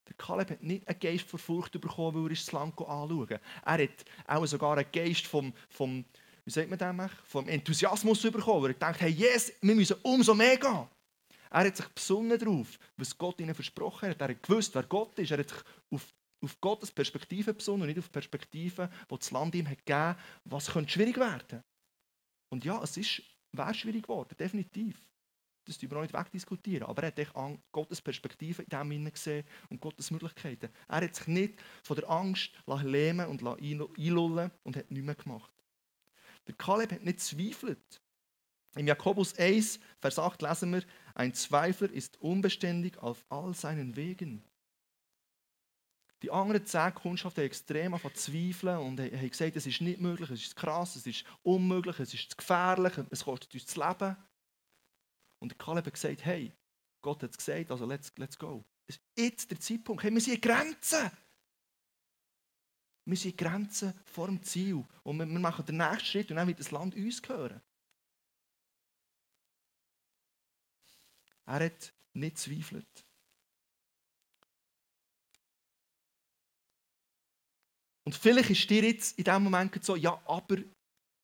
Der 0.09 0.15
Kaleb 0.17 0.51
hat 0.51 0.63
nicht 0.63 0.87
einen 0.87 0.99
Geist 0.99 1.27
vor 1.27 1.39
Furcht 1.39 1.81
bekommen, 1.81 2.15
weil 2.17 2.31
er 2.31 2.37
das 2.37 2.53
Land 2.53 2.79
anschauen 2.79 3.39
Er 3.65 3.83
hat 3.83 4.05
auch 4.27 4.47
sogar 4.47 4.77
einen 4.77 4.91
Geist 4.93 5.27
vom, 5.27 5.53
vom 5.71 6.05
wie 6.45 6.51
sagt 6.51 6.69
man 6.69 7.11
vom 7.25 7.49
Enthusiasmus 7.49 8.23
bekommen. 8.23 8.67
Er 8.67 8.75
denkt, 8.75 9.01
hey, 9.01 9.11
yes, 9.11 9.53
wir 9.63 9.75
müssen 9.75 9.97
umso 10.03 10.35
mehr 10.35 10.59
gehen. 10.59 10.87
Er 11.51 11.67
hat 11.67 11.77
sich 11.77 11.89
besonnen 11.89 12.39
darauf, 12.39 12.79
was 12.97 13.17
Gott 13.17 13.41
ihnen 13.41 13.55
versprochen 13.55 14.11
hat. 14.11 14.21
Er 14.21 14.29
hat 14.29 14.43
gewusst, 14.43 14.75
wer 14.75 14.83
Gott 14.83 15.19
ist. 15.19 15.31
Er 15.31 15.39
hat 15.39 15.49
sich 15.49 15.59
auf, 15.91 16.13
auf 16.43 16.61
Gottes 16.61 16.91
Perspektive 16.91 17.55
besonnen 17.55 17.83
und 17.83 17.89
nicht 17.89 17.99
auf 17.99 18.13
Perspektiven, 18.13 18.89
die 19.11 19.19
das 19.19 19.31
Land 19.31 19.55
ihm 19.55 19.69
hat 19.69 19.79
gegeben 19.79 20.01
hat, 20.01 20.19
was 20.45 20.71
könnte 20.71 20.91
schwierig 20.91 21.17
werden. 21.17 21.63
Und 22.51 22.65
ja, 22.65 22.83
es 22.83 22.97
ist, 22.97 23.23
wäre 23.53 23.73
schwierig 23.73 24.03
geworden, 24.03 24.35
definitiv. 24.39 24.97
Das 25.65 25.81
wir 25.81 25.97
auch 25.97 26.03
nicht 26.03 26.15
wegdiskutieren. 26.15 26.89
Aber 26.89 27.03
er 27.03 27.13
hat 27.17 27.63
Gottes 27.73 28.03
Perspektive 28.03 28.63
in 28.63 28.69
dem 28.69 29.13
gesehen 29.13 29.45
und 29.71 29.81
Gottes 29.81 30.11
Möglichkeiten. 30.11 30.69
Er 30.89 31.03
hat 31.03 31.15
sich 31.15 31.27
nicht 31.27 31.59
von 31.83 31.97
der 31.97 32.11
Angst 32.11 32.51
lähmen 32.67 33.27
und 33.29 33.43
einlullen 33.43 34.51
und 34.63 34.77
hat 34.77 34.91
nichts 34.91 35.07
mehr 35.07 35.15
gemacht. 35.15 35.53
Der 36.47 36.55
Kaleb 36.55 36.93
hat 36.93 37.03
nicht 37.03 37.21
zweifelt. 37.21 38.03
Im 38.77 38.87
Jakobus 38.87 39.39
1, 39.39 39.79
Vers 40.01 40.19
8 40.19 40.43
lesen 40.43 40.73
wir, 40.73 40.83
ein 41.15 41.33
Zweifler 41.33 41.91
ist 41.91 42.21
unbeständig 42.21 42.99
auf 42.99 43.25
all 43.29 43.55
seinen 43.55 43.95
Wegen. 43.97 44.45
Die 46.23 46.31
anderen 46.31 46.65
zehn 46.65 46.95
Kundschaften 46.95 47.43
haben 47.43 47.47
extrem 47.47 47.99
zu 48.01 48.11
zweifeln 48.11 48.79
und 48.79 48.99
haben 48.99 49.31
gesagt, 49.31 49.57
es 49.57 49.67
ist 49.67 49.81
nicht 49.81 50.01
möglich, 50.01 50.31
es 50.31 50.41
ist 50.41 50.57
krass, 50.57 50.97
es 50.97 51.07
ist 51.07 51.25
unmöglich, 51.43 52.01
es 52.01 52.15
ist 52.15 52.37
gefährlich, 52.37 52.95
es 53.11 53.25
kostet 53.25 53.55
uns 53.55 53.67
das 53.67 53.77
Leben. 53.77 54.17
Und 55.45 55.59
Kaleb 55.59 55.85
hat 55.85 55.93
gesagt, 55.93 56.25
hey, 56.25 56.51
Gott 57.03 57.23
hat 57.23 57.33
es 57.33 57.37
gesagt, 57.37 57.71
also 57.71 57.85
let's, 57.85 58.11
let's 58.17 58.39
go. 58.39 58.65
Es 58.87 58.97
ist 58.97 59.03
jetzt 59.15 59.51
der 59.51 59.61
Zeitpunkt. 59.61 60.03
Hey, 60.03 60.11
wir 60.11 60.21
sind 60.23 60.41
Grenzen. 60.41 61.11
Wir 63.05 63.17
sind 63.19 63.37
Grenzen 63.37 63.93
vor 64.07 64.29
dem 64.29 64.43
Ziel. 64.43 64.83
Und 65.03 65.19
wir, 65.19 65.27
machen 65.27 65.67
den 65.67 65.77
nächsten 65.77 66.07
Schritt 66.07 66.31
und 66.31 66.37
dann 66.37 66.49
wird 66.49 66.61
das 66.61 66.71
Land 66.71 66.95
uns 66.95 67.21
gehören. 67.21 67.61
Er 71.45 71.67
hat 71.67 71.93
nicht 72.15 72.39
zweifelt. 72.39 73.05
Und 78.05 78.17
vielleicht 78.17 78.49
ist 78.49 78.71
dir 78.71 78.83
jetzt 78.83 79.19
in 79.19 79.25
diesem 79.25 79.45
Moment 79.45 79.85
so, 79.85 79.95
ja, 79.95 80.19
aber 80.25 80.57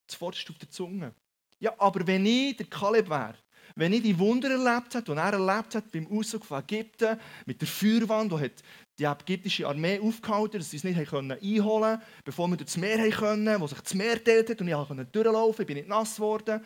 zuvorderst 0.07 0.50
auf 0.50 0.59
der 0.59 0.69
Zunge. 0.69 1.15
Ja, 1.59 1.75
aber 1.81 2.07
wenn 2.07 2.27
ich 2.27 2.59
der 2.59 2.67
Kaleb 2.67 3.09
wäre, 3.09 3.39
wenn 3.81 3.95
ich 3.95 4.03
die 4.03 4.19
Wunder 4.19 4.51
erlebt 4.51 4.95
habe, 4.95 5.03
die 5.03 5.13
er 5.13 5.33
erlebt 5.33 5.75
hat 5.75 5.91
beim 5.91 6.07
Auszug 6.07 6.45
von 6.45 6.61
Ägypten, 6.61 7.19
mit 7.47 7.63
der 7.63 7.67
Feuerwand, 7.67 8.31
die 8.31 8.51
die 8.99 9.05
ägyptische 9.05 9.67
Armee 9.67 9.99
aufgehalten 9.99 10.59
dass 10.59 10.71
sie 10.71 10.77
es 10.77 10.85
nicht 10.85 10.99
einholen 10.99 11.39
konnten, 11.39 12.03
bevor 12.23 12.49
wir 12.49 12.59
durchs 12.59 12.77
Meer 12.77 13.11
können, 13.11 13.59
wo 13.59 13.67
sich 13.67 13.81
das 13.81 13.95
Meer 13.95 14.23
teilt 14.23 14.51
hat 14.51 14.61
und 14.61 14.69
ich 14.69 14.75
konnte 14.75 15.07
durchlaufen, 15.07 15.63
ich 15.63 15.67
bin 15.67 15.79
nicht 15.79 15.89
nass 15.89 16.17
geworden. 16.17 16.63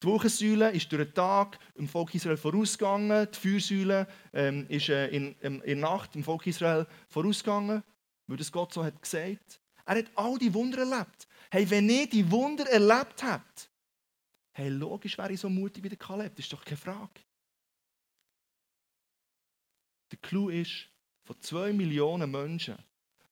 Die 0.00 0.06
Wochensäule 0.06 0.70
ist 0.70 0.92
durch 0.92 1.04
den 1.04 1.14
Tag 1.14 1.58
im 1.74 1.88
Volk 1.88 2.14
Israel 2.14 2.36
vorausgegangen, 2.36 3.26
die 3.34 3.38
Feuersäule 3.38 4.06
ähm, 4.32 4.66
ist 4.68 4.88
äh, 4.90 5.08
in, 5.08 5.34
in, 5.40 5.60
in 5.62 5.80
der 5.80 5.90
Nacht 5.90 6.14
im 6.14 6.22
Volk 6.22 6.46
Israel 6.46 6.86
vorausgegangen, 7.08 7.82
weil 8.28 8.36
das 8.36 8.52
Gott 8.52 8.72
so 8.72 8.84
hat 8.84 9.02
gesagt. 9.02 9.60
Er 9.86 9.98
hat 9.98 10.06
all 10.14 10.38
die 10.38 10.54
Wunder 10.54 10.78
erlebt. 10.78 11.26
Hey, 11.50 11.68
wenn 11.68 11.88
ich 11.88 12.10
die 12.10 12.30
Wunder 12.30 12.64
erlebt 12.70 13.24
hätte, 13.24 13.73
Hey, 14.56 14.68
logisch 14.68 15.18
wäre 15.18 15.32
ich 15.32 15.40
so 15.40 15.48
mutig 15.48 15.82
wie 15.82 15.88
der 15.88 15.98
Kaleb, 15.98 16.36
das 16.36 16.44
ist 16.44 16.52
doch 16.52 16.64
keine 16.64 16.76
Frage. 16.76 17.20
Der 20.12 20.18
Clou 20.18 20.48
ist, 20.48 20.88
von 21.24 21.40
zwei 21.40 21.72
Millionen 21.72 22.30
Menschen, 22.30 22.76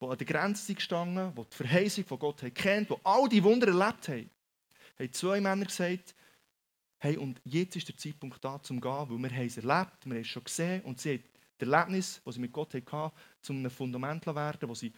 die 0.00 0.06
an 0.06 0.18
der 0.18 0.26
Grenze 0.26 0.74
gestanden 0.74 1.32
die 1.34 1.42
die 1.42 1.56
Verheißung 1.56 2.04
von 2.04 2.18
Gott 2.18 2.42
haben 2.42 2.54
kennt, 2.54 2.90
die 2.90 2.96
all 3.04 3.28
die 3.28 3.42
Wunder 3.44 3.68
erlebt 3.68 4.08
haben, 4.08 4.30
haben 4.98 5.12
zwei 5.12 5.40
Männer 5.40 5.66
gesagt, 5.66 6.14
hey, 6.98 7.16
und 7.16 7.40
jetzt 7.44 7.76
ist 7.76 7.88
der 7.88 7.96
Zeitpunkt 7.96 8.44
da, 8.44 8.60
zum 8.60 8.78
zu 8.78 8.80
gehen, 8.80 9.22
weil 9.22 9.30
wir 9.30 9.46
es 9.46 9.56
erlebt, 9.58 10.04
wir 10.04 10.14
haben 10.14 10.20
es 10.22 10.26
schon 10.26 10.44
gesehen 10.44 10.82
und 10.82 11.00
sie 11.00 11.12
haben 11.12 11.24
das 11.58 11.68
Erlebnis, 11.68 12.20
das 12.24 12.34
sie 12.34 12.40
mit 12.40 12.52
Gott 12.52 12.74
hatten, 12.74 13.12
zu 13.42 13.52
einem 13.52 13.70
Fundament 13.70 14.26
werden, 14.26 14.68
wo 14.68 14.74
sie 14.74 14.92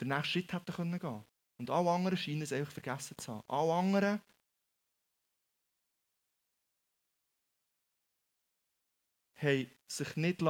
den 0.00 0.08
nächsten 0.08 0.24
Schritt 0.24 0.52
hätten 0.52 0.72
gehen 0.72 0.98
können. 0.98 1.24
Und 1.58 1.70
alle 1.70 1.90
anderen 1.90 2.18
scheinen 2.18 2.42
es 2.42 2.52
einfach 2.52 2.72
vergessen 2.72 3.16
zu 3.18 3.32
haben. 3.32 3.44
Alle 3.46 3.72
anderen 3.72 4.20
haben 9.36 9.70
sich 9.86 10.16
nicht 10.16 10.42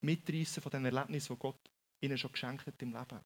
mitreißen 0.00 0.62
von 0.62 0.70
den 0.70 0.84
Erlebnissen, 0.84 1.34
die 1.34 1.38
Gott 1.38 1.70
ihnen 2.00 2.18
schon 2.18 2.32
geschenkt 2.32 2.66
hat 2.66 2.80
im 2.82 2.92
Leben. 2.92 3.20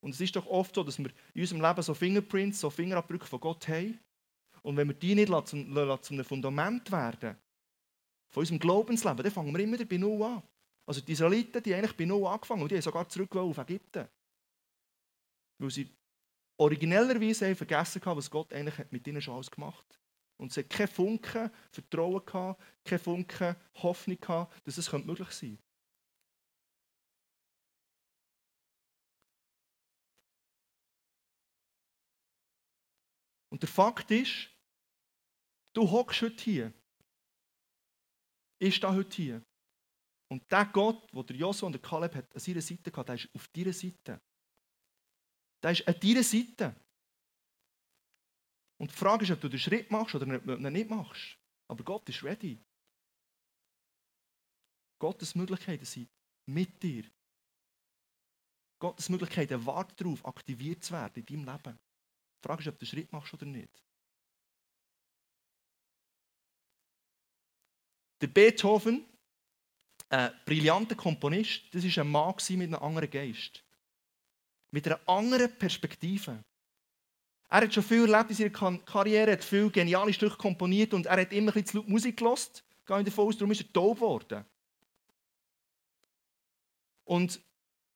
Und 0.00 0.10
es 0.10 0.20
ist 0.20 0.36
doch 0.36 0.46
oft 0.46 0.74
so, 0.74 0.84
dass 0.84 0.98
wir 0.98 1.10
in 1.34 1.40
unserem 1.40 1.62
Leben 1.62 1.82
so 1.82 1.94
Fingerprints, 1.94 2.60
so 2.60 2.70
Fingerabdrücke 2.70 3.26
von 3.26 3.40
Gott 3.40 3.66
haben. 3.68 3.98
Und 4.62 4.76
wenn 4.76 4.88
wir 4.88 4.94
die 4.94 5.14
nicht 5.14 5.28
zum, 5.48 5.74
zu 6.02 6.14
einem 6.14 6.24
Fundament 6.24 6.90
werden, 6.92 7.36
von 8.28 8.40
unserem 8.42 8.58
Glaubensleben, 8.58 9.22
dann 9.22 9.32
fangen 9.32 9.56
wir 9.56 9.62
immer 9.62 9.84
bei 9.84 9.96
Null 9.96 10.22
an. 10.22 10.42
Also 10.86 11.00
die 11.00 11.12
Israeliten, 11.12 11.62
die 11.62 11.74
eigentlich 11.74 11.96
bei 11.96 12.04
Null 12.04 12.26
angefangen 12.26 12.62
und 12.62 12.70
die 12.70 12.76
haben 12.76 12.82
sogar 12.82 13.08
zurück 13.08 13.34
auf 13.36 13.58
Ägypten. 13.58 14.06
Weil 15.58 15.70
sie 15.70 15.90
originellerweise 16.58 17.54
vergessen 17.54 18.04
haben, 18.04 18.18
was 18.18 18.30
Gott 18.30 18.52
eigentlich 18.52 18.90
mit 18.90 19.06
ihnen 19.06 19.20
schon 19.20 19.34
alles 19.34 19.50
gemacht 19.50 19.84
hat. 19.88 20.05
Und 20.38 20.52
sie 20.52 20.60
hat 20.60 20.70
keinen 20.70 20.88
Funken 20.88 21.50
Vertrauen 21.70 22.24
gehabt, 22.24 22.62
keinen 22.84 22.98
Funken 22.98 23.56
Hoffnung 23.74 24.18
gehabt, 24.18 24.66
dass 24.66 24.78
es 24.78 24.92
möglich 24.92 25.30
sein 25.30 25.50
könnte. 25.50 25.66
Und 33.56 33.62
der 33.62 33.70
Fakt 33.70 34.10
ist, 34.10 34.50
du 35.72 35.90
hockst 35.90 36.20
heute 36.20 36.44
hier. 36.44 36.72
Ist 38.58 38.82
da 38.82 38.94
heute 38.94 39.16
hier. 39.16 39.42
Und 40.28 40.50
der 40.52 40.66
Gott, 40.66 41.10
den 41.10 41.26
der 41.26 41.36
Joshua 41.36 41.66
und 41.66 41.72
der 41.72 41.80
Kaleb 41.80 42.14
an 42.16 42.38
seiner 42.38 42.60
Seite 42.60 42.92
hatte, 42.92 43.04
der 43.04 43.14
ist 43.14 43.34
auf 43.34 43.48
deiner 43.48 43.72
Seite. 43.72 44.20
Der 45.62 45.70
ist 45.70 45.88
an 45.88 45.98
deiner 45.98 46.22
Seite. 46.22 46.76
Und 48.78 48.90
die 48.90 48.96
Frage 48.96 49.24
ist, 49.24 49.30
ob 49.30 49.40
du 49.40 49.48
den 49.48 49.58
Schritt 49.58 49.90
machst 49.90 50.14
oder 50.14 50.26
nicht 50.26 50.90
machst. 50.90 51.38
Aber 51.68 51.82
Gott 51.82 52.08
ist 52.08 52.22
ready. 52.22 52.62
Gottes 54.98 55.34
Möglichkeiten 55.34 55.84
sind 55.84 56.08
mit 56.46 56.82
dir. 56.82 57.04
Gottes 58.78 59.08
Möglichkeiten 59.08 59.64
warten 59.64 59.94
darauf, 59.96 60.24
aktiviert 60.26 60.84
zu 60.84 60.92
werden 60.92 61.24
in 61.26 61.44
deinem 61.44 61.56
Leben. 61.56 61.78
Die 62.42 62.46
Frage 62.46 62.62
ist, 62.62 62.68
ob 62.68 62.78
du 62.78 62.84
den 62.84 62.88
Schritt 62.88 63.12
machst 63.12 63.32
oder 63.32 63.46
nicht. 63.46 63.82
Der 68.20 68.28
Beethoven, 68.28 69.06
ein 70.08 70.32
brillanter 70.44 70.94
Komponist, 70.94 71.74
das 71.74 71.84
war 71.84 72.04
ein 72.04 72.10
Mann 72.10 72.34
mit 72.50 72.74
einem 72.74 72.82
anderen 72.82 73.10
Geist. 73.10 73.64
Mit 74.70 74.86
einer 74.86 75.00
anderen 75.08 75.56
Perspektive. 75.58 76.44
Er 77.48 77.62
hat 77.62 77.72
schon 77.72 77.82
viel 77.82 78.12
erlebt 78.12 78.30
in 78.30 78.36
seiner 78.36 78.78
Karriere, 78.80 79.32
hat 79.32 79.44
viel 79.44 79.70
geniale 79.70 80.12
Stücke 80.12 80.36
komponiert 80.36 80.92
und 80.94 81.06
er 81.06 81.20
hat 81.20 81.32
immer 81.32 81.52
ein 81.52 81.54
bisschen 81.54 81.66
zu 81.66 81.76
laut 81.78 81.88
Musik 81.88 82.16
gelost. 82.16 82.64
Gehe 82.84 82.98
ich 82.98 83.04
davon 83.04 83.28
aus, 83.28 83.36
darum 83.36 83.52
ist 83.52 83.60
er 83.60 83.72
taub 83.72 83.96
geworden. 83.96 84.44
Und 87.04 87.40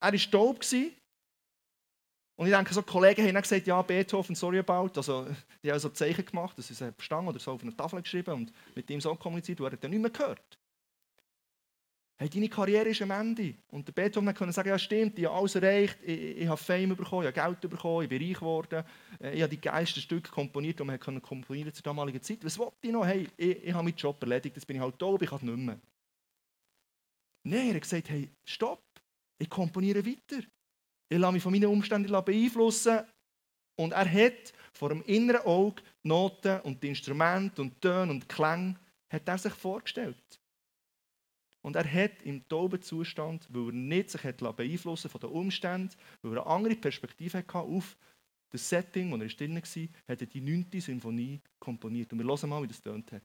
er 0.00 0.12
war 0.12 0.30
taub. 0.30 0.61
Und 2.37 2.47
ich 2.47 2.54
denke, 2.54 2.73
so 2.73 2.83
Kollegen 2.83 3.26
haben 3.26 3.42
gesagt, 3.42 3.66
ja, 3.66 3.83
Beethoven, 3.83 4.35
sorry 4.35 4.61
about. 4.61 4.92
Also, 4.97 5.26
die 5.62 5.71
haben 5.71 5.78
so 5.78 5.90
Zeichen 5.90 6.25
gemacht, 6.25 6.57
dass 6.57 6.69
sie 6.69 6.73
es 6.73 6.78
verstanden 6.95 7.28
oder 7.28 7.38
so 7.38 7.52
auf 7.52 7.62
eine 7.62 7.76
Tafel 7.76 8.00
geschrieben 8.00 8.33
und 8.33 8.52
mit 8.75 8.88
ihm 8.88 9.00
so 9.00 9.14
kommuniziert, 9.14 9.61
und 9.61 9.66
er 9.66 9.76
dann 9.76 9.90
nicht 9.90 10.00
mehr 10.00 10.11
gehört 10.11 10.59
hey, 12.20 12.28
deine 12.28 12.50
Karriere 12.50 12.90
ist 12.90 13.00
am 13.00 13.10
Ende. 13.12 13.54
Und 13.70 13.88
der 13.88 13.92
Beethoven 13.92 14.34
konnte 14.34 14.52
sagen, 14.52 14.68
ja 14.68 14.78
stimmt, 14.78 15.18
ich 15.18 15.24
habe 15.24 15.36
alles 15.36 15.54
erreicht, 15.54 15.96
ich, 16.02 16.36
ich 16.36 16.46
habe 16.46 16.58
Fame 16.58 16.94
bekommen, 16.94 17.26
ich 17.26 17.34
habe 17.34 17.56
Geld 17.56 17.70
bekommen, 17.70 18.02
ich 18.02 18.10
bin 18.10 18.22
reich 18.22 18.34
geworden, 18.34 18.84
äh, 19.22 19.34
ich 19.34 19.40
habe 19.40 19.48
die 19.48 19.60
geilsten 19.60 20.02
Stücke 20.02 20.30
komponiert, 20.30 20.78
die 20.78 20.84
man 20.84 21.00
komponieren 21.00 21.72
zur 21.72 21.82
damaligen 21.82 22.20
Zeit. 22.20 22.44
Was 22.44 22.58
wollte 22.58 22.76
ich 22.82 22.92
noch? 22.92 23.06
Hey, 23.06 23.26
ich, 23.38 23.64
ich 23.64 23.72
habe 23.72 23.84
meinen 23.84 23.96
Job 23.96 24.22
erledigt, 24.22 24.54
jetzt 24.54 24.66
bin 24.66 24.76
ich 24.76 24.82
halt 24.82 24.98
taub, 24.98 25.22
ich 25.22 25.30
kann 25.30 25.40
nicht 25.42 25.56
mehr. 25.56 25.80
Nein, 27.42 27.68
er 27.68 27.74
hat 27.76 27.82
gesagt, 27.82 28.10
hey, 28.10 28.28
stopp, 28.44 28.84
ich 29.38 29.48
komponiere 29.48 30.04
weiter. 30.04 30.44
Ich 31.08 31.18
lasse 31.18 31.32
mich 31.32 31.42
von 31.42 31.52
meinen 31.52 31.70
Umständen 31.70 32.12
beeinflussen. 32.12 33.00
Und 33.76 33.92
er 33.92 34.12
hat 34.12 34.52
vor 34.74 34.90
dem 34.90 35.02
inneren 35.04 35.46
Auge 35.46 35.82
die 36.04 36.08
Noten 36.08 36.60
und 36.60 36.82
die 36.82 36.88
Instrumente 36.88 37.62
und 37.62 37.80
Töne 37.80 38.12
und 38.12 38.28
Klänge 38.28 38.76
hat 39.08 39.26
er 39.26 39.38
sich 39.38 39.54
vorgestellt. 39.54 40.39
Und 41.62 41.76
er 41.76 41.85
hat 41.85 42.23
im 42.23 42.47
tauben 42.49 42.81
Zustand, 42.81 43.47
weil 43.50 43.69
er 43.69 43.73
nicht 43.73 44.11
sich 44.11 44.25
hat 44.25 44.38
beeinflussen 44.38 45.11
von 45.11 45.21
den 45.21 45.31
Umständen, 45.31 45.95
weil 46.23 46.37
er 46.37 46.47
eine 46.47 46.55
andere 46.55 46.76
Perspektive 46.76 47.38
hatte 47.38 47.59
auf 47.59 47.97
das 48.50 48.69
Setting, 48.69 49.11
wo 49.12 49.17
er 49.17 49.29
drin 49.29 49.55
war, 49.57 49.88
hat 50.09 50.21
er 50.21 50.26
die 50.26 50.40
9. 50.40 50.67
Sinfonie 50.81 51.40
komponiert. 51.59 52.12
Und 52.12 52.19
wir 52.19 52.26
hören 52.26 52.49
mal, 52.49 52.62
wie 52.62 52.69
das 52.69 52.81
tönt 52.81 53.12
hat. 53.12 53.23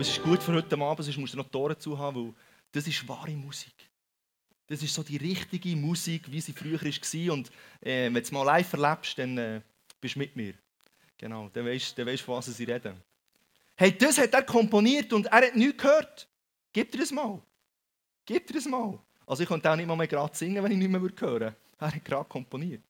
Glaube, 0.00 0.10
es 0.10 0.16
ist 0.16 0.24
gut 0.24 0.42
für 0.42 0.54
heute 0.54 0.78
Abend, 0.78 1.04
sonst 1.04 1.18
musst 1.18 1.34
du 1.34 1.36
noch 1.36 1.48
Tore 1.48 1.76
zu 1.76 1.98
haben, 1.98 2.16
weil 2.16 2.34
das 2.72 2.86
ist 2.86 3.06
wahre 3.06 3.32
Musik. 3.32 3.74
Das 4.66 4.82
ist 4.82 4.94
so 4.94 5.02
die 5.02 5.18
richtige 5.18 5.76
Musik, 5.76 6.30
wie 6.30 6.40
sie 6.40 6.52
früher 6.52 6.80
war. 6.80 7.34
Und 7.34 7.50
äh, 7.82 8.06
wenn 8.06 8.14
du 8.14 8.20
es 8.20 8.32
mal 8.32 8.44
live 8.44 8.72
erlebst, 8.72 9.18
dann 9.18 9.36
äh, 9.36 9.60
bist 10.00 10.14
du 10.14 10.20
mit 10.20 10.34
mir. 10.36 10.54
Genau, 11.18 11.50
dann 11.52 11.66
weißt 11.66 11.98
du, 11.98 12.18
von 12.18 12.36
was 12.36 12.46
sie 12.46 12.64
reden. 12.64 12.94
Hey, 13.76 13.96
das 13.96 14.16
hat 14.16 14.32
er 14.32 14.42
komponiert 14.42 15.12
und 15.12 15.26
er 15.26 15.48
hat 15.48 15.56
nichts 15.56 15.82
gehört. 15.82 16.28
Gib 16.72 16.92
dir 16.92 16.98
das 16.98 17.10
mal. 17.10 17.42
Gib 18.24 18.46
dir 18.46 18.54
das 18.54 18.66
mal. 18.66 18.98
Also 19.26 19.42
ich 19.42 19.48
konnte 19.48 19.70
auch 19.70 19.76
nicht 19.76 19.86
mal 19.86 19.96
mehr 19.96 20.06
gerade 20.06 20.34
singen, 20.34 20.62
wenn 20.62 20.72
ich 20.72 20.78
nicht 20.78 20.90
mehr 20.90 21.00
hören 21.00 21.20
würde. 21.20 21.56
Er 21.78 21.86
hat 21.94 22.04
gerade 22.04 22.28
komponiert. 22.28 22.84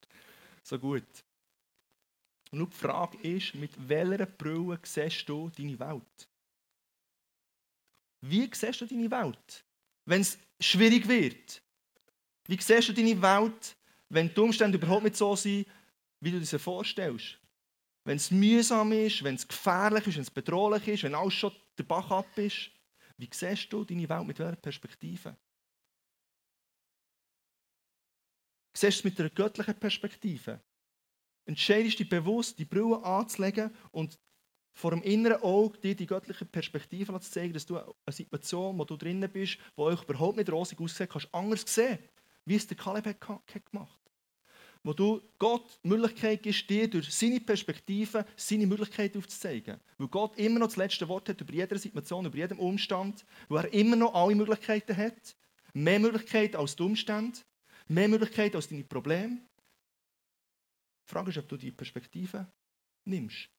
So 0.62 0.78
gut. 0.78 1.06
Und 2.52 2.72
die 2.72 2.76
Frage 2.76 3.18
ist, 3.18 3.54
mit 3.54 3.72
welcher 3.88 4.26
Brille 4.26 4.78
siehst 4.84 5.28
du 5.28 5.50
deine 5.56 5.78
Welt? 5.78 6.29
Wie 8.20 8.48
siehst 8.52 8.80
du 8.80 8.86
deine 8.86 9.10
Welt, 9.10 9.64
wenn 10.04 10.20
es 10.20 10.38
schwierig 10.60 11.08
wird? 11.08 11.62
Wie 12.46 12.60
siehst 12.60 12.88
du 12.88 12.92
deine 12.92 13.20
Welt, 13.22 13.76
wenn 14.10 14.32
die 14.32 14.40
Umstände 14.40 14.76
überhaupt 14.76 15.04
nicht 15.04 15.16
so 15.16 15.34
sind, 15.36 15.66
wie 16.20 16.30
du 16.30 16.38
dir 16.38 16.46
das 16.46 16.62
vorstellst. 16.62 17.38
Wenn 18.04 18.16
es 18.16 18.30
mühsam 18.30 18.92
ist, 18.92 19.22
wenn 19.22 19.34
es 19.34 19.46
gefährlich 19.46 20.06
ist, 20.06 20.16
wenn 20.16 20.22
es 20.22 20.30
bedrohlich 20.30 20.86
ist, 20.88 21.02
wenn 21.04 21.14
alles 21.14 21.34
schon 21.34 21.52
der 21.78 21.84
Bach 21.84 22.10
ab 22.10 22.36
ist, 22.36 22.70
wie 23.16 23.28
siehst 23.32 23.72
du 23.72 23.84
deine 23.84 24.08
Welt 24.08 24.26
mit 24.26 24.38
welcher 24.38 24.56
Perspektive? 24.56 25.36
Siehst 28.76 28.98
du 28.98 28.98
es 29.00 29.04
mit 29.04 29.20
einer 29.20 29.30
göttlichen 29.30 29.78
Perspektive? 29.78 30.60
Entscheidest 31.44 31.98
dich 31.98 32.08
bewusst, 32.08 32.58
die 32.58 32.64
Brille 32.64 33.02
anzulegen 33.02 33.74
und 33.90 34.18
vor 34.72 34.90
dem 34.92 35.02
inneren 35.02 35.42
Auge 35.42 35.78
dir 35.78 35.94
die 35.94 36.06
göttliche 36.06 36.44
Perspektive 36.44 37.18
zu 37.20 37.30
zeigen, 37.30 37.52
dass 37.52 37.66
du 37.66 37.76
eine 37.78 37.92
Situation, 38.08 38.78
wo 38.78 38.84
du 38.84 38.96
drinnen 38.96 39.30
bist, 39.30 39.58
die 39.76 39.80
euch 39.80 40.02
überhaupt 40.02 40.36
nicht 40.36 40.50
rosig 40.50 40.80
aussieht, 40.80 41.10
kannst 41.10 41.28
anders 41.32 41.64
sehen, 41.66 41.98
wie 42.44 42.56
es 42.56 42.66
der 42.66 42.76
Kaleb 42.76 43.06
hat 43.06 43.66
gemacht 43.70 44.00
wo 44.82 44.92
du 44.92 45.20
Gott 45.38 45.78
die 45.84 45.88
Möglichkeit 45.88 46.42
gibst, 46.42 46.68
dir 46.68 46.88
durch 46.88 47.12
seine 47.12 47.40
Perspektive 47.40 48.24
seine 48.36 48.66
Möglichkeit 48.66 49.16
aufzuzeigen. 49.16 49.78
Weil 49.98 50.08
Gott 50.08 50.38
immer 50.38 50.58
noch 50.58 50.68
das 50.68 50.76
letzte 50.76 51.08
Wort 51.08 51.28
hat 51.28 51.40
über 51.40 51.52
jede 51.52 51.78
Situation, 51.78 52.26
über 52.26 52.36
jeden 52.36 52.58
Umstand, 52.58 53.24
weil 53.48 53.64
er 53.64 53.72
immer 53.72 53.96
noch 53.96 54.14
alle 54.14 54.34
Möglichkeiten 54.34 54.96
hat. 54.96 55.36
Mehr 55.72 56.00
Möglichkeiten 56.00 56.56
als 56.56 56.76
die 56.76 56.82
Umstände, 56.82 57.38
mehr 57.88 58.08
Möglichkeiten 58.08 58.56
als 58.56 58.68
deine 58.68 58.84
Probleme. 58.84 59.38
Die 61.06 61.12
Frage 61.12 61.30
ist, 61.30 61.38
ob 61.38 61.48
du 61.48 61.56
die 61.56 61.72
Perspektive 61.72 62.46
nimmst. 63.04 63.50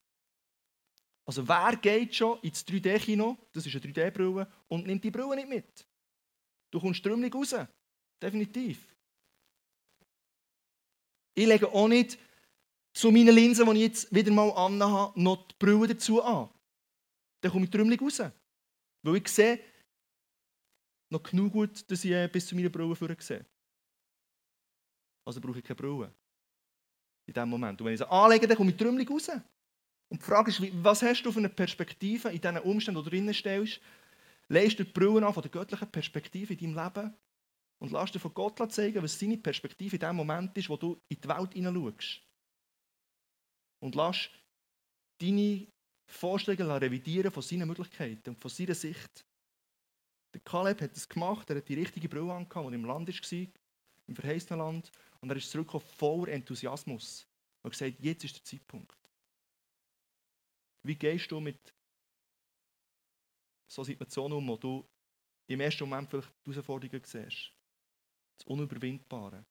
Also 1.26 1.48
wer 1.48 1.76
geht 1.78 2.16
schon 2.16 2.40
ins 2.42 2.66
3D-Kino, 2.66 3.38
das 3.54 3.66
ist 3.66 3.76
eine 3.76 3.84
3D-Brille, 3.84 4.48
und 4.68 4.88
nimmt 4.88 5.04
die 5.04 5.12
Brille 5.12 5.36
nicht 5.36 5.50
mit? 5.50 5.88
Du 6.72 6.80
kommst 6.80 7.04
trümmelig 7.04 7.34
raus. 7.36 7.56
Definitiv. 8.22 8.88
Ich 11.36 11.46
lege 11.46 11.68
auch 11.72 11.88
nicht 11.88 12.18
zu 12.94 13.12
meinen 13.12 13.34
Linsen, 13.34 13.66
die 13.66 13.72
ich 13.74 13.88
jetzt 13.88 14.14
wieder 14.14 14.32
mal 14.32 14.52
anhabe, 14.52 15.20
noch 15.22 15.48
die 15.48 15.56
Brille 15.58 15.88
dazu 15.88 16.22
an. 16.22 16.50
Dann 17.42 17.52
komme 17.52 17.66
ich 17.66 17.72
trümmelig 17.72 18.02
raus. 18.02 18.22
Weil 19.04 19.16
ich 19.18 19.28
sehe 19.28 19.60
noch 21.10 21.24
genug 21.24 21.54
gut, 21.54 21.90
dass 21.90 22.06
ich 22.06 22.12
äh, 22.12 22.28
bis 22.28 22.48
zu 22.48 22.56
meiner 22.56 22.70
Brille 22.70 23.16
sehe. 23.20 23.46
Also 25.26 25.42
brauche 25.42 25.60
ich 25.60 25.64
keine 25.64 25.76
Brille. 25.76 26.14
In 27.28 27.34
diesem 27.34 27.50
Moment. 27.50 27.80
Und 27.80 27.86
wenn 27.86 27.94
ich 27.94 28.00
sie 28.00 28.10
anlege, 28.10 28.48
dann 28.48 28.58
komme 28.58 28.72
ich 28.72 28.78
trümmelig 28.78 29.10
raus. 29.10 29.30
Und 30.12 30.22
die 30.22 30.26
Frage 30.26 30.52
ist, 30.52 30.62
was 30.84 31.02
hast 31.04 31.24
du 31.24 31.32
für 31.32 31.40
eine 31.40 31.48
Perspektive 31.48 32.28
in 32.32 32.42
diesen 32.42 32.58
Umständen, 32.58 33.00
die 33.00 33.04
du 33.06 33.10
drinnen 33.10 33.34
stellst? 33.34 33.80
Legst 34.50 34.78
du 34.78 34.84
die 34.84 34.92
Brille 34.92 35.26
an 35.26 35.34
von 35.34 35.42
der 35.42 35.50
göttlichen 35.50 35.90
Perspektive 35.90 36.54
in 36.54 36.76
deinem 36.76 36.84
Leben? 36.84 37.14
Und 37.80 37.92
lass 37.92 38.12
dir 38.12 38.20
von 38.20 38.34
Gott 38.34 38.60
zeigen, 38.74 39.02
was 39.02 39.18
seine 39.18 39.38
Perspektive 39.38 39.96
in 39.96 40.02
dem 40.02 40.18
Moment 40.18 40.56
ist, 40.58 40.70
wo 40.70 40.76
du 40.76 41.00
in 41.08 41.22
die 41.22 41.28
Welt 41.30 41.54
hineinschaust. 41.54 42.22
Und 43.80 43.96
lass 43.96 44.30
deine 45.18 45.66
Vorstellungen 46.06 46.78
revidieren 46.78 47.32
von 47.32 47.42
seinen 47.42 47.70
Möglichkeiten 47.70 48.32
und 48.32 48.42
von 48.42 48.52
seiner 48.52 48.76
Sicht. 48.76 49.26
Der 50.34 50.42
Kaleb 50.42 50.82
hat 50.82 50.94
das 50.94 51.08
gemacht, 51.08 51.50
er 51.50 51.56
hat 51.56 51.70
die 51.70 51.76
richtige 51.76 52.10
Brille 52.10 52.34
angehabt, 52.34 52.68
er 52.68 52.74
im 52.74 52.84
Land 52.84 53.08
war, 53.08 53.48
im 54.08 54.16
verheißenen 54.16 54.60
Land. 54.60 54.92
Und 55.22 55.30
er 55.30 55.38
ist 55.38 55.50
zurückgekommen 55.50 55.86
voller 55.98 56.34
Enthusiasmus. 56.34 57.26
Er 57.64 57.68
hat 57.68 57.72
gesagt, 57.72 57.96
jetzt 58.02 58.26
ist 58.26 58.36
der 58.36 58.44
Zeitpunkt. 58.44 59.01
Wie 60.84 60.96
gehst 60.96 61.32
du 61.32 61.40
mit 61.40 61.74
so 63.68 63.84
Situationen 63.84 64.38
um, 64.38 64.48
wo 64.48 64.58
du 64.58 64.88
im 65.48 65.60
ersten 65.60 65.88
Moment 65.88 66.10
vielleicht 66.10 66.34
die 66.46 66.52
Herausforderungen 66.52 67.04
siehst? 67.06 67.52
das 68.42 68.48
Unüberwindbare. 68.48 69.46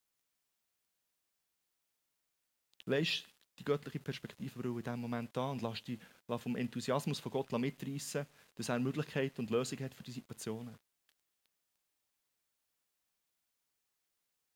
Lass 2.85 3.25
die 3.59 3.65
göttliche 3.65 4.01
Perspektive 4.01 4.63
in 4.63 4.77
diesem 4.77 5.01
Moment 5.01 5.37
an 5.37 5.51
und 5.51 5.63
lass 5.63 5.83
dich 5.85 6.01
vom 6.27 6.57
Enthusiasmus 6.57 7.21
von 7.21 7.33
Gott 7.33 7.53
mitreißen, 7.53 8.27
dass 8.55 8.69
er 8.69 8.79
Möglichkeiten 8.79 9.43
und 9.43 9.51
Lösungen 9.51 9.85
hat 9.85 9.95
für 9.95 10.03
die 10.03 10.13
Situationen. 10.13 10.77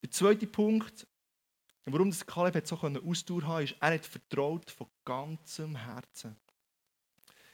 Der 0.03 0.11
zweite 0.11 0.47
Punkt, 0.47 1.07
warum 1.85 2.11
das 2.11 2.27
Kaleb 2.27 2.67
so 2.67 2.77
Ausdauer 2.77 3.43
haben 3.43 3.65
ist, 3.65 3.77
er 3.81 3.95
hat 3.95 4.07
vertraut 4.07 4.71
von 4.71 4.89
ganzem 5.05 5.77
Herzen. 5.77 6.37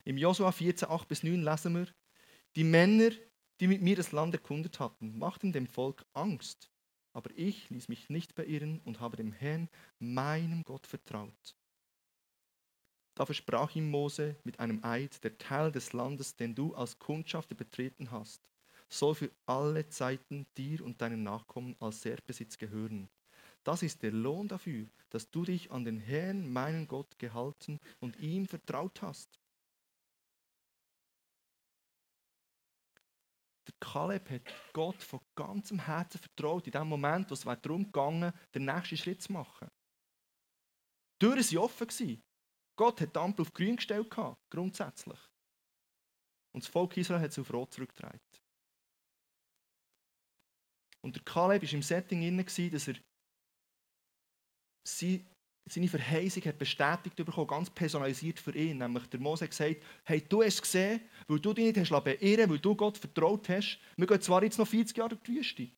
Im 0.04 0.16
Josua 0.16 0.52
14, 0.52 0.88
8 0.88 1.08
bis 1.08 1.22
9 1.22 1.42
lesen 1.42 1.74
wir, 1.74 1.86
die 2.56 2.64
Männer, 2.64 3.10
die 3.60 3.66
mit 3.66 3.82
mir 3.82 3.96
das 3.96 4.12
Land 4.12 4.34
erkundet 4.34 4.80
hatten, 4.80 5.18
machten 5.18 5.52
dem 5.52 5.66
Volk 5.66 6.04
Angst. 6.14 6.70
Aber 7.12 7.30
ich 7.34 7.68
ließ 7.70 7.88
mich 7.88 8.08
nicht 8.08 8.34
beirren 8.34 8.80
und 8.84 9.00
habe 9.00 9.16
dem 9.16 9.32
Herrn, 9.32 9.68
meinem 9.98 10.62
Gott, 10.62 10.86
vertraut. 10.86 11.56
Da 13.14 13.26
versprach 13.26 13.74
ihm 13.74 13.90
Mose 13.90 14.36
mit 14.44 14.60
einem 14.60 14.82
Eid, 14.82 15.22
der 15.24 15.36
Teil 15.36 15.72
des 15.72 15.92
Landes, 15.92 16.36
den 16.36 16.54
du 16.54 16.74
als 16.74 16.98
Kundschafter 16.98 17.54
betreten 17.54 18.10
hast, 18.10 18.40
soll 18.88 19.14
für 19.14 19.30
alle 19.46 19.88
Zeiten 19.88 20.46
dir 20.56 20.82
und 20.84 21.02
deinen 21.02 21.22
Nachkommen 21.22 21.76
als 21.80 22.00
Serbbesitz 22.00 22.56
gehören. 22.56 23.08
Das 23.62 23.82
ist 23.82 24.02
der 24.02 24.12
Lohn 24.12 24.48
dafür, 24.48 24.86
dass 25.10 25.30
du 25.30 25.44
dich 25.44 25.70
an 25.70 25.84
den 25.84 26.00
Herrn, 26.00 26.50
meinen 26.50 26.88
Gott, 26.88 27.18
gehalten 27.18 27.78
und 27.98 28.18
ihm 28.18 28.46
vertraut 28.46 29.02
hast. 29.02 29.39
Kaleb 33.80 34.30
hat 34.30 34.42
Gott 34.72 35.02
von 35.02 35.20
ganzem 35.34 35.78
Herzen 35.78 36.20
vertraut, 36.20 36.66
in 36.66 36.72
dem 36.72 36.88
Moment, 36.88 37.30
wo 37.30 37.34
es 37.34 37.40
darum 37.42 37.90
ging, 37.90 38.32
den 38.54 38.64
nächsten 38.64 38.96
Schritt 38.96 39.22
zu 39.22 39.32
machen. 39.32 39.68
Die 41.20 41.26
Türen 41.26 41.38
waren 41.38 41.58
offen. 41.58 42.22
Gott 42.76 43.00
hat 43.00 43.14
die 43.14 43.18
Ampel 43.18 43.42
auf 43.42 43.52
grün 43.52 43.76
gestellt, 43.76 44.14
grundsätzlich. 44.50 45.18
Und 46.52 46.64
das 46.64 46.70
Volk 46.70 46.96
Israel 46.96 47.20
hat 47.20 47.32
sie 47.32 47.40
auf 47.40 47.52
rot 47.52 47.74
zurückgedreht. 47.74 48.42
Und 51.02 51.16
der 51.16 51.22
Kaleb 51.22 51.62
war 51.62 51.72
im 51.72 51.82
Setting 51.82 52.36
dass 52.70 52.88
er 52.88 52.96
seine 55.70 55.88
Verheißung 55.88 56.44
hat 56.44 56.58
bestätigt 56.58 57.16
bekommen, 57.16 57.46
ganz 57.46 57.70
personalisiert 57.70 58.40
für 58.40 58.54
ihn. 58.54 58.78
Nämlich 58.78 59.06
der 59.06 59.20
Mose 59.20 59.44
hat 59.44 59.50
gesagt, 59.50 59.76
hey, 60.04 60.20
du 60.20 60.42
hast 60.42 60.54
es 60.54 60.62
gesehen, 60.62 61.00
weil 61.28 61.38
du 61.38 61.52
dich 61.52 61.66
nicht 61.66 61.90
hast 61.90 62.04
beirren 62.04 62.50
weil 62.50 62.58
du 62.58 62.74
Gott 62.74 62.98
vertraut 62.98 63.48
hast. 63.48 63.78
Wir 63.96 64.06
gehen 64.06 64.20
zwar 64.20 64.42
jetzt 64.42 64.58
noch 64.58 64.66
40 64.66 64.96
Jahre 64.96 65.10
durch 65.10 65.22
die 65.22 65.36
Wüste, 65.36 65.68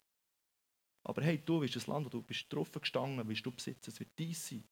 aber 1.05 1.23
hey, 1.23 1.41
du 1.45 1.61
bist 1.61 1.77
das 1.77 1.87
Land, 1.87 2.07
wo 2.07 2.11
du 2.11 2.23
bist 2.23 2.53
drauf 2.53 2.71
gestanden, 2.73 3.27
willst 3.29 3.45
du 3.45 3.51
besitzen, 3.51 3.91
es 3.91 4.01
wird 4.01 4.11
dein 4.17 4.35
sein. 4.35 4.65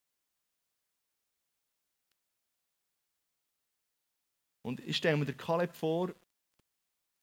Und 4.62 4.80
ich 4.80 4.96
stelle 4.96 5.16
mir 5.16 5.24
den 5.24 5.37
Kaleb 5.37 5.74
vor, 5.74 6.14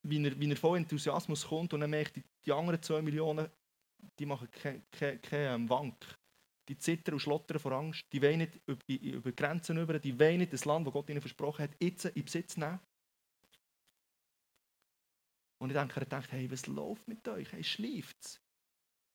wie 0.03 0.23
er, 0.23 0.39
wie 0.39 0.49
er 0.49 0.57
voll 0.57 0.77
Enthusiasmus 0.77 1.47
kommt 1.47 1.73
und 1.73 1.81
dann 1.81 1.89
merkt, 1.89 2.19
die, 2.45 2.51
anderen 2.51 2.81
zwei 2.81 3.01
Millionen, 3.01 3.49
die 4.17 4.25
machen 4.25 4.49
keine 4.51 4.81
kein, 4.91 5.21
kein 5.21 5.61
ähm, 5.61 5.69
Wank 5.69 6.16
die 6.67 6.77
zittern 6.77 7.15
und 7.15 7.19
schlottern 7.19 7.59
vor 7.59 7.71
Angst, 7.71 8.05
die 8.11 8.21
wollen 8.21 8.39
nicht 8.39 8.59
über 8.87 9.31
Grenzen 9.31 9.77
über, 9.77 9.99
die 9.99 10.19
wollen 10.19 10.39
nicht 10.39 10.53
das 10.53 10.65
Land, 10.65 10.85
das 10.85 10.93
Gott 10.93 11.09
ihnen 11.09 11.21
versprochen 11.21 11.63
hat, 11.63 11.71
jetzt 11.81 12.05
in 12.05 12.25
Besitz 12.25 12.57
nehmen. 12.57 12.79
Und 15.59 15.69
ich 15.71 15.75
denke, 15.77 15.99
er 15.99 16.05
denkt, 16.05 16.31
hey, 16.31 16.51
was 16.51 16.67
läuft 16.67 17.07
mit 17.07 17.27
euch? 17.27 17.51
Hey, 17.51 17.63
schläft 17.63 18.41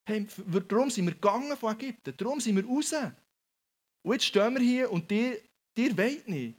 Hey, 0.04 0.26
darum 0.68 0.90
sind 0.90 1.06
wir 1.06 1.12
gegangen 1.12 1.56
von 1.56 1.72
Ägypten, 1.74 2.16
darum 2.16 2.40
sind 2.40 2.56
wir 2.56 2.66
raus. 2.66 2.92
Und 4.02 4.12
jetzt 4.12 4.24
stehen 4.24 4.54
wir 4.54 4.60
hier 4.60 4.90
und 4.90 5.08
dir, 5.08 5.40
dir 5.76 5.96
wollt 5.96 6.26
nicht. 6.26 6.58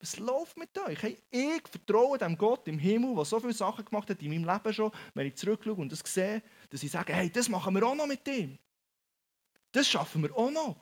Was 0.00 0.18
läuft 0.18 0.56
mit 0.58 0.76
euch? 0.78 1.00
Hey, 1.00 1.16
ich 1.30 1.62
vertraue 1.70 2.18
dem 2.18 2.36
Gott 2.36 2.66
im 2.66 2.78
Himmel, 2.78 3.14
der 3.14 3.24
so 3.24 3.38
viele 3.38 3.52
Sachen 3.52 3.84
gemacht 3.84 4.10
hat 4.10 4.20
in 4.20 4.30
meinem 4.30 4.44
Leben 4.44 4.74
schon, 4.74 4.90
wenn 5.14 5.26
ich 5.28 5.36
zurückschaue 5.36 5.74
und 5.74 5.92
das 5.92 6.00
sehe, 6.04 6.42
dass 6.68 6.82
ich 6.82 6.90
sage, 6.90 7.12
hey, 7.12 7.30
das 7.30 7.48
machen 7.48 7.74
wir 7.74 7.86
auch 7.86 7.94
noch 7.94 8.08
mit 8.08 8.26
ihm. 8.26 8.58
Das 9.74 9.88
schaffen 9.88 10.22
wir 10.22 10.32
auch 10.36 10.52
noch. 10.52 10.76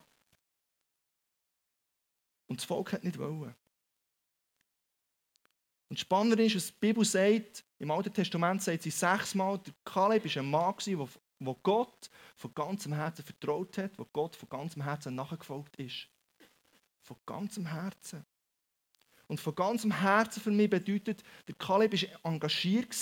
Und 2.45 2.59
das 2.59 2.65
Volk 2.65 2.93
hat 2.93 3.03
nicht 3.03 3.17
wollen. 3.17 3.55
Und 5.89 5.99
spannend 5.99 6.39
ist, 6.39 6.55
was 6.55 6.67
die 6.67 6.79
Bibel 6.79 7.03
sagt, 7.03 7.65
im 7.79 7.89
Alten 7.89 8.13
Testament 8.13 8.61
sagt 8.61 8.83
sie 8.83 8.91
sechsmal, 8.91 9.57
der 9.57 9.73
Kaleb 9.83 10.23
war 10.23 10.43
ein 10.43 10.49
Mann, 10.49 10.75
der 11.39 11.55
Gott 11.63 12.09
von 12.35 12.53
ganzem 12.53 12.93
Herzen 12.93 13.25
vertraut 13.25 13.75
hat, 13.79 13.97
wo 13.97 14.05
Gott 14.05 14.35
von 14.35 14.47
ganzem 14.47 14.83
Herzen 14.83 15.15
nachgefolgt 15.15 15.75
ist. 15.77 16.07
Von 17.01 17.17
ganzem 17.25 17.65
Herzen. 17.65 18.23
Und 19.25 19.39
von 19.39 19.55
ganzem 19.55 19.91
Herzen 19.91 20.39
für 20.39 20.51
mich 20.51 20.69
bedeutet, 20.69 21.23
der 21.47 21.55
Kaleb 21.55 21.93
war 21.93 22.31
engagiert, 22.31 22.95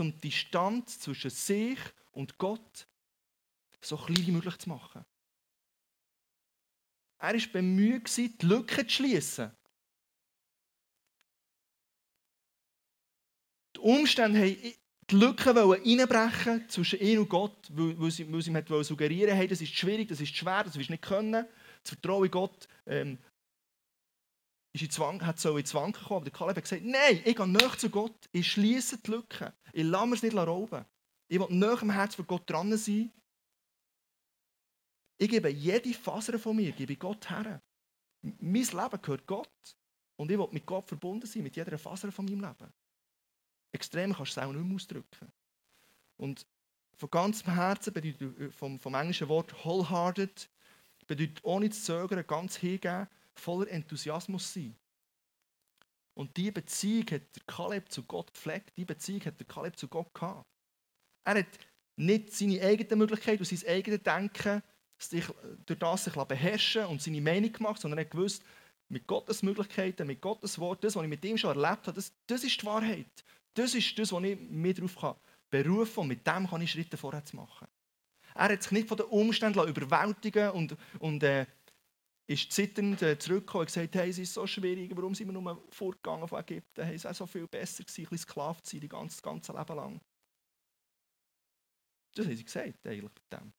um 0.00 0.12
die 0.12 0.30
Distanz 0.30 0.98
zwischen 0.98 1.30
sich 1.30 1.78
und 2.10 2.38
Gott 2.38 2.88
so 3.80 3.96
klein 3.96 4.26
wie 4.26 4.32
möglich 4.32 4.58
zu 4.58 4.68
machen. 4.68 5.04
Er 7.18 7.34
war 7.34 7.52
bemüht, 7.52 8.16
die 8.16 8.34
Lücke 8.42 8.86
zu 8.86 8.94
schließen. 8.94 9.50
Die 13.74 13.80
Umstände 13.80 14.38
haben 14.40 14.74
die 15.10 15.16
Lücke 15.16 15.54
reinbrechen 15.54 16.68
zwischen 16.68 17.00
ihm 17.00 17.20
und 17.20 17.28
Gott, 17.28 17.56
weil, 17.70 18.10
sie, 18.10 18.30
weil 18.30 18.42
sie 18.42 18.50
ihm 18.50 18.84
suggerieren 18.84 19.34
hey, 19.34 19.48
das 19.48 19.60
ist 19.60 19.74
schwierig, 19.74 20.08
das 20.08 20.20
ist 20.20 20.36
schwer, 20.36 20.64
das 20.64 20.76
wirst 20.76 20.88
du 20.88 20.92
nicht 20.92 21.02
können. 21.02 21.46
Das 21.82 21.90
Vertrauen 21.92 22.30
Gott 22.30 22.68
ähm, 22.86 23.18
ist 24.74 24.82
in 24.82 24.90
Zwang, 24.90 25.24
hat 25.24 25.38
so 25.38 25.56
in 25.56 25.64
Zwang 25.64 25.92
gekommen. 25.92 26.22
Aber 26.22 26.30
Kaleb 26.30 26.56
hat 26.56 26.64
gesagt, 26.64 26.84
nein, 26.84 27.22
ich 27.24 27.36
gehe 27.36 27.48
näher 27.48 27.76
zu 27.78 27.88
Gott, 27.88 28.28
ich 28.32 28.50
schließe 28.50 28.98
die 28.98 29.10
Lücke, 29.10 29.54
ich 29.72 29.84
lasse 29.84 30.06
mir 30.06 30.14
es 30.14 30.22
nicht 30.22 30.36
rauben. 30.36 30.84
Ich 31.28 31.38
will 31.38 31.46
näher 31.50 31.80
am 31.80 31.90
Herz 31.90 32.14
von 32.14 32.26
Gott 32.26 32.48
dran 32.48 32.76
sein. 32.76 33.12
Ich 35.18 35.28
gebe 35.28 35.48
jede 35.48 35.92
Faser 35.92 36.38
von 36.38 36.56
mir, 36.56 36.72
gebe 36.72 36.96
Gott 36.96 37.28
her. 37.28 37.60
Mein 38.22 38.54
Leben 38.62 39.02
gehört 39.02 39.26
Gott. 39.26 39.76
Und 40.16 40.30
ich 40.30 40.38
will 40.38 40.48
mit 40.50 40.66
Gott 40.66 40.88
verbunden 40.88 41.26
sein, 41.26 41.42
mit 41.42 41.56
jeder 41.56 41.76
Faser 41.78 42.10
von 42.10 42.24
meinem 42.24 42.40
Leben. 42.40 42.72
Extrem 43.72 44.12
kannst 44.12 44.36
du 44.36 44.40
es 44.40 44.46
auch 44.46 44.52
nicht 44.52 44.64
mehr 44.64 44.74
ausdrücken. 44.74 45.32
Und 46.16 46.46
von 46.96 47.10
ganzem 47.10 47.54
Herzen 47.54 47.92
bedeutet 47.92 48.40
äh, 48.40 48.50
vom, 48.50 48.78
vom 48.80 48.94
englischen 48.94 49.28
Wort 49.28 49.52
wholehearted, 49.64 50.48
bedeutet 51.06 51.44
ohne 51.44 51.70
zu 51.70 51.80
zögern, 51.80 52.26
ganz 52.26 52.56
hingeben, 52.56 53.06
voller 53.34 53.68
Enthusiasmus 53.68 54.52
sein. 54.52 54.76
Und 56.14 56.36
diese 56.36 56.50
Beziehung 56.50 57.06
hat 57.12 57.36
der 57.36 57.44
Kaleb 57.46 57.92
zu 57.92 58.02
Gott 58.02 58.32
gepflegt, 58.34 58.72
diese 58.76 58.86
Beziehung 58.86 59.24
hat 59.24 59.38
der 59.38 59.46
Kaleb 59.46 59.78
zu 59.78 59.86
Gott 59.86 60.12
gehabt. 60.12 60.44
Er 61.24 61.38
hat 61.38 61.58
nicht 61.94 62.32
seine 62.32 62.60
eigene 62.60 62.96
Möglichkeit 62.96 63.38
und 63.38 63.46
sein 63.46 63.68
eigenes 63.68 64.02
Denken 64.02 64.62
sich 64.98 65.24
durch 65.66 65.78
das 65.78 66.04
sich 66.04 66.14
beherrschen 66.14 66.86
und 66.86 67.00
seine 67.00 67.20
Meinung 67.20 67.52
gemacht, 67.52 67.80
sondern 67.80 67.98
er 67.98 68.04
hat 68.04 68.10
gewusst, 68.10 68.42
mit 68.88 69.06
Gottes 69.06 69.42
Möglichkeiten, 69.42 70.06
mit 70.06 70.20
Gottes 70.20 70.58
Wort, 70.58 70.82
das, 70.82 70.96
was 70.96 71.02
ich 71.02 71.08
mit 71.08 71.24
ihm 71.24 71.36
schon 71.36 71.50
erlebt 71.50 71.86
habe, 71.86 71.92
das, 71.92 72.12
das 72.26 72.42
ist 72.42 72.60
die 72.60 72.66
Wahrheit. 72.66 73.24
Das 73.54 73.74
ist 73.74 73.98
das, 73.98 74.12
was 74.12 74.22
ich 74.24 74.38
mir 74.40 74.74
darauf 74.74 75.16
berufen 75.50 75.94
kann 75.94 76.02
und 76.02 76.08
mit 76.08 76.26
dem 76.26 76.48
kann 76.48 76.62
ich 76.62 76.70
Schritte 76.70 76.96
vorwärts 76.96 77.32
machen. 77.32 77.68
Er 78.34 78.50
hat 78.50 78.62
sich 78.62 78.72
nicht 78.72 78.88
von 78.88 78.96
den 78.96 79.06
Umständen 79.06 79.66
überwältigen 79.66 80.50
und, 80.50 80.76
und 81.00 81.22
äh, 81.22 81.46
ist 82.28 82.52
zitternd 82.52 83.02
äh, 83.02 83.18
zurückgekommen 83.18 83.62
und 83.62 83.66
gesagt, 83.66 83.94
hey, 83.94 84.10
es 84.10 84.18
ist 84.18 84.34
so 84.34 84.46
schwierig, 84.46 84.94
warum 84.94 85.14
sind 85.14 85.28
wir 85.28 85.32
nur 85.32 85.66
vorgegangen 85.70 86.28
von 86.28 86.40
Ägypten? 86.40 86.84
Hey, 86.84 86.94
es 86.94 87.04
wäre 87.04 87.14
so 87.14 87.26
viel 87.26 87.46
besser 87.48 87.82
gewesen, 87.82 88.02
ein 88.02 88.08
bisschen 88.10 88.28
Sklave 88.28 88.62
zu 88.62 88.76
sein, 88.76 88.80
das 88.80 88.90
ganze, 88.90 89.22
ganze 89.22 89.52
Leben 89.52 89.76
lang. 89.76 90.00
Das 92.14 92.26
haben 92.26 92.36
sie 92.36 92.44
gesagt, 92.44 92.86
eigentlich 92.86 93.02
mit 93.02 93.32
dem. 93.32 93.52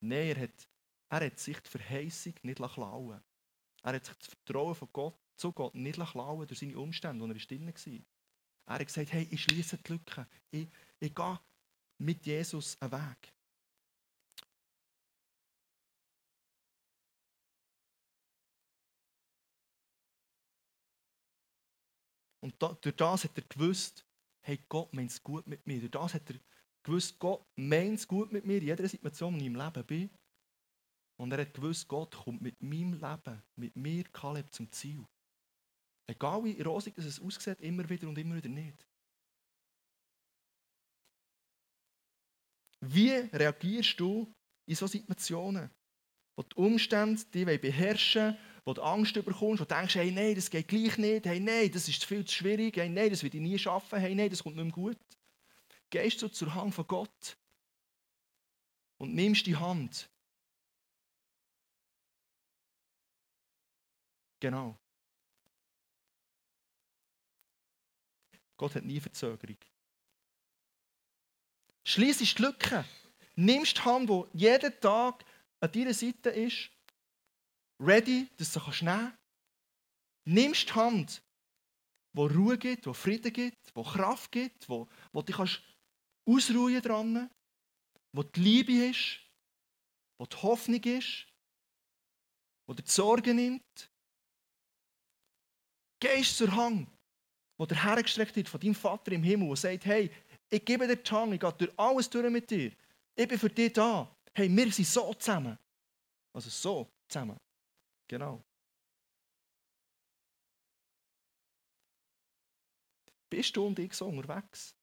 Nein, 0.00 0.28
er 0.28 0.40
hat, 0.42 0.68
er 1.10 1.26
hat 1.26 1.38
sich 1.38 1.58
die 1.60 1.70
Verheißung 1.70 2.34
nicht 2.42 2.58
klauen 2.58 3.22
Er 3.82 3.92
hat 3.94 4.04
sich 4.06 4.16
das 4.16 4.28
Vertrauen 4.28 4.74
von 4.74 4.88
Gott, 4.92 5.18
zu 5.36 5.52
Gott 5.52 5.74
nicht 5.74 5.98
klauen 5.98 6.46
durch 6.46 6.60
seine 6.60 6.78
Umstände, 6.78 7.24
wo 7.24 7.28
er 7.28 7.34
drin 7.34 7.66
war. 7.66 8.06
Er 8.66 8.80
hat 8.80 8.86
gesagt, 8.86 9.12
hey, 9.12 9.28
ich 9.30 9.42
schließe 9.42 9.78
die 9.78 9.92
Lücke. 9.92 10.26
Ich, 10.50 10.68
ich 10.98 11.14
gehe 11.14 11.40
mit 11.98 12.26
Jesus 12.26 12.80
einen 12.80 12.92
Weg. 12.92 13.32
Und 22.40 22.62
da, 22.62 22.74
durch 22.74 22.96
das 22.96 23.24
hat 23.24 23.36
er 23.36 23.42
gewusst, 23.42 24.04
hey, 24.42 24.58
Gott 24.68 24.92
meint 24.94 25.10
es 25.10 25.22
gut 25.22 25.46
mit 25.46 25.66
mir. 25.66 25.80
Durch 25.80 25.90
das 25.90 26.14
hat 26.14 26.30
er 26.30 26.38
gewusst, 26.86 27.18
Gott 27.18 27.44
meint 27.56 27.98
es 27.98 28.08
gut 28.08 28.32
mit 28.32 28.44
mir 28.44 28.58
in 28.58 28.66
jeder 28.66 28.88
Situation, 28.88 29.34
in 29.34 29.40
ich 29.40 29.46
im 29.46 29.56
Leben 29.56 29.84
bin. 29.84 30.10
Und 31.18 31.32
er 31.32 31.40
hat 31.40 31.54
gewusst, 31.54 31.88
Gott 31.88 32.14
kommt 32.14 32.42
mit 32.42 32.60
meinem 32.62 32.92
Leben, 32.92 33.42
mit 33.56 33.76
mir, 33.76 34.04
Kaleb, 34.04 34.52
zum 34.52 34.70
Ziel. 34.70 35.04
Egal 36.08 36.44
wie 36.44 36.60
rosig 36.62 36.96
es 36.98 37.20
aussieht, 37.20 37.60
immer 37.60 37.88
wieder 37.88 38.08
und 38.08 38.18
immer 38.18 38.36
wieder 38.36 38.48
nicht. 38.48 38.86
Wie 42.80 43.10
reagierst 43.10 43.98
du 43.98 44.30
in 44.68 44.76
solchen 44.76 45.00
Situationen, 45.00 45.70
wo 46.36 46.42
die 46.42 46.56
Umstände 46.56 47.24
dich 47.24 47.60
beherrschen 47.60 48.36
wo 48.66 48.74
du 48.74 48.82
Angst 48.82 49.14
bekommst, 49.14 49.60
wo 49.60 49.64
du 49.64 49.74
denkst, 49.74 49.94
hey, 49.94 50.10
nein, 50.10 50.34
das 50.34 50.50
geht 50.50 50.66
gleich 50.66 50.98
nicht, 50.98 51.24
hey, 51.24 51.38
nein, 51.38 51.70
das 51.72 51.88
ist 51.88 52.04
viel 52.04 52.24
zu 52.24 52.34
schwierig, 52.34 52.76
hey, 52.76 52.88
nein, 52.88 53.10
das 53.10 53.22
will 53.22 53.32
ich 53.32 53.40
nie 53.40 53.56
schaffen, 53.56 54.00
hey, 54.00 54.14
nein, 54.14 54.28
das 54.28 54.42
kommt 54.42 54.56
nicht 54.56 54.64
mehr 54.64 54.72
gut. 54.72 54.98
Gehst 55.90 56.20
du 56.22 56.28
zur 56.28 56.54
Hand 56.54 56.74
von 56.74 56.86
Gott 56.86 57.36
und 58.98 59.14
nimmst 59.14 59.46
die 59.46 59.56
Hand. 59.56 60.08
Genau. 64.40 64.76
Gott 68.56 68.74
hat 68.74 68.84
nie 68.84 69.00
Verzögerung. 69.00 69.58
Schließlich 71.84 72.34
die 72.34 72.42
Lücke. 72.42 72.84
Nimmst 73.36 73.76
die 73.76 73.82
Hand, 73.82 74.08
die 74.08 74.24
jeden 74.32 74.80
Tag 74.80 75.24
an 75.60 75.72
deiner 75.72 75.94
Seite 75.94 76.30
ist, 76.30 76.70
ready, 77.78 78.28
dass 78.38 78.52
du 78.52 78.60
kannst 78.60 78.82
nehmen 78.82 78.98
kannst. 78.98 79.18
Nimmst 80.24 80.68
die 80.68 80.72
Hand, 80.74 81.22
wo 82.12 82.26
Ruhe 82.26 82.58
gibt, 82.58 82.86
wo 82.86 82.92
Frieden 82.92 83.32
gibt, 83.32 83.74
wo 83.74 83.82
Kraft 83.82 84.32
gibt, 84.32 84.68
wo, 84.68 84.88
wo 85.12 85.22
du 85.22 85.32
kannst 85.32 85.62
ausruhen 86.26 86.82
dran, 86.82 87.30
wo 88.12 88.22
die 88.22 88.40
Liebe 88.40 88.88
ist, 88.90 89.20
wo 90.18 90.26
die 90.26 90.36
Hoffnung 90.36 90.82
ist, 90.82 91.26
wo 92.66 92.74
dir 92.74 92.82
die 92.82 92.90
Sorge 92.90 93.32
nimmt. 93.32 93.90
Gehst 96.00 96.36
zur 96.36 96.54
Hand, 96.54 96.88
wo 97.56 97.64
der 97.64 97.82
hergestreckt 97.82 98.36
wird 98.36 98.48
von 98.48 98.60
deinem 98.60 98.74
Vater 98.74 99.12
im 99.12 99.22
Himmel 99.22 99.48
und 99.48 99.56
sagt, 99.56 99.86
hey, 99.86 100.10
ich 100.50 100.64
gebe 100.64 100.86
dir 100.86 100.96
die 100.96 101.10
Hand, 101.10 101.32
ich 101.32 101.40
gehe 101.40 101.52
durch 101.52 101.78
alles 101.78 102.10
durch 102.10 102.30
mit 102.30 102.50
dir. 102.50 102.72
Ich 103.14 103.26
bin 103.26 103.38
für 103.38 103.48
dich 103.48 103.72
da. 103.72 104.14
Hey, 104.34 104.54
wir 104.54 104.70
sind 104.70 104.86
so 104.86 105.14
zusammen. 105.14 105.58
Also 106.32 106.50
so 106.50 106.90
zusammen. 107.08 107.38
Genau. 108.06 108.42
Bist 113.30 113.56
du 113.56 113.66
und 113.66 113.78
ich 113.78 113.94
so 113.94 114.06
unterwegs? 114.06 114.75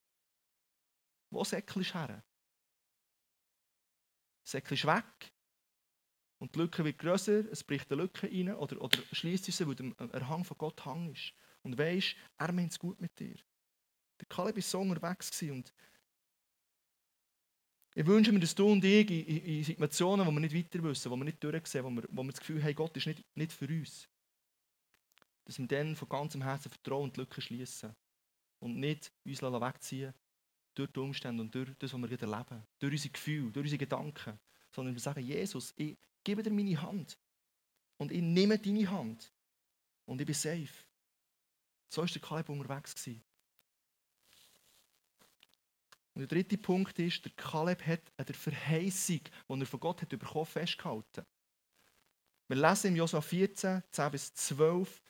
Wo 1.34 1.44
säckelst 1.44 1.94
du 1.94 2.00
her? 2.00 2.24
Säckelst 4.44 4.86
weg 4.86 5.34
und 6.40 6.54
die 6.54 6.60
Lücke 6.60 6.84
wird 6.84 7.00
grösser, 7.00 7.50
es 7.52 7.64
bricht 7.64 7.92
eine 7.92 8.04
Lücke 8.04 8.28
rein 8.28 8.54
oder, 8.54 8.80
oder 8.82 9.00
schließt 9.12 9.46
sie, 9.46 9.68
weil 9.68 9.76
der 9.76 10.30
Hang 10.30 10.44
von 10.44 10.58
Gott 10.58 10.86
Hang 10.86 11.12
ist. 11.12 11.34
Und 11.64 11.78
weisst, 11.78 12.16
er 12.38 12.52
meint 12.52 12.72
es 12.72 12.80
gut 12.80 13.00
mit 13.00 13.18
dir. 13.18 13.36
Der 14.20 14.28
Kaleb 14.28 14.58
war 14.58 14.62
so 14.62 14.82
unterwegs 14.82 15.42
und 15.44 15.74
ich 17.96 18.06
wünsche 18.06 18.32
mir, 18.32 18.40
dass 18.40 18.56
du 18.56 18.72
und 18.72 18.84
ich 18.84 19.10
in, 19.10 19.46
in, 19.46 19.64
Situationen, 19.64 20.26
wo 20.26 20.32
wir 20.32 20.40
nicht 20.40 20.56
weiter 20.56 20.84
wissen, 20.84 21.12
wo 21.12 21.16
wir 21.16 21.24
nicht 21.24 21.44
durchsehen, 21.44 21.86
wo 21.86 21.90
wir, 21.92 22.04
wo 22.10 22.24
wir 22.24 22.32
das 22.32 22.40
Gefühl 22.40 22.62
haben, 22.64 22.76
Gott 22.76 22.98
ist 22.98 23.08
nicht, 23.08 23.24
nicht 23.36 23.54
für 23.54 23.68
uns, 23.68 24.10
dass 25.46 25.60
wir 25.60 25.68
dann 25.68 25.96
von 25.96 26.10
ganzem 26.10 26.42
Herzen 26.42 26.70
Vertrauen 26.70 27.04
und 27.04 27.18
Lücken 27.18 27.42
schließen 27.42 27.96
und 28.60 28.80
nicht 28.80 29.12
uns 29.24 29.42
wegziehen 29.42 30.14
durch 30.74 30.92
die 30.92 31.00
Umstände 31.00 31.42
und 31.42 31.54
durch 31.54 31.70
das, 31.80 31.94
was 31.94 32.02
wir 32.02 32.08
gerade 32.08 32.32
erleben, 32.32 32.64
durch 32.80 32.94
unsere 32.94 33.12
Gefühle, 33.12 33.52
durch 33.52 33.66
unsere 33.66 33.80
Gedanken, 33.80 34.40
sondern 34.72 34.94
wir 34.94 35.02
sagen, 35.02 35.22
Jesus, 35.22 35.74
ich 35.76 35.98
gebe 36.24 36.44
dir 36.44 36.52
meine 36.52 36.82
Hand 36.82 37.18
und 37.98 38.12
ich 38.12 38.22
nehme 38.22 38.58
deine 38.58 38.90
Hand 38.90 39.32
und 40.06 40.20
ich 40.20 40.26
bin 40.26 40.36
safe. 40.36 40.74
So 41.90 42.02
war 42.02 42.08
der 42.08 42.22
Kaleb 42.22 42.50
unterwegs. 42.50 42.96
Gewesen. 42.96 43.24
Und 46.16 46.22
der 46.22 46.28
dritte 46.28 46.58
Punkt 46.58 46.98
ist, 47.00 47.24
der 47.26 47.32
Kaleb 47.32 47.86
hat 47.86 48.02
an 48.18 48.26
der 48.26 48.36
Verheißung, 48.36 49.22
die 49.50 49.60
er 49.60 49.66
von 49.66 49.80
Gott 49.80 50.02
hat 50.02 50.10
bekommen, 50.10 50.46
festgehalten. 50.46 51.26
Wir 52.48 52.58
lesen 52.58 52.88
im 52.88 52.96
Josua 52.98 53.22
14, 53.22 53.84
10 53.90 54.12
bis 54.12 54.34
12, 54.34 55.02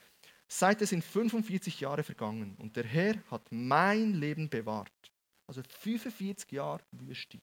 Seit 0.46 0.82
es 0.82 0.90
sind 0.90 1.02
45 1.02 1.80
Jahre 1.80 2.02
vergangen 2.02 2.54
und 2.58 2.76
der 2.76 2.84
Herr 2.84 3.16
hat 3.30 3.50
mein 3.50 4.12
Leben 4.12 4.48
bewahrt. 4.48 5.12
Also 5.46 5.62
45 5.62 6.50
Jahre 6.52 6.82
Wüste. 6.92 7.40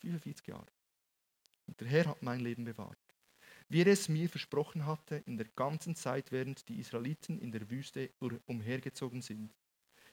45 0.00 0.46
Jahre. 0.46 0.66
Und 1.66 1.80
der 1.80 1.88
Herr 1.88 2.06
hat 2.06 2.22
mein 2.22 2.40
Leben 2.40 2.64
bewahrt. 2.64 2.98
Wie 3.68 3.82
er 3.82 3.88
es 3.88 4.08
mir 4.08 4.28
versprochen 4.28 4.86
hatte, 4.86 5.16
in 5.26 5.36
der 5.36 5.48
ganzen 5.48 5.94
Zeit, 5.94 6.32
während 6.32 6.68
die 6.68 6.78
Israeliten 6.78 7.38
in 7.38 7.52
der 7.52 7.70
Wüste 7.70 8.10
umhergezogen 8.46 9.20
sind. 9.20 9.54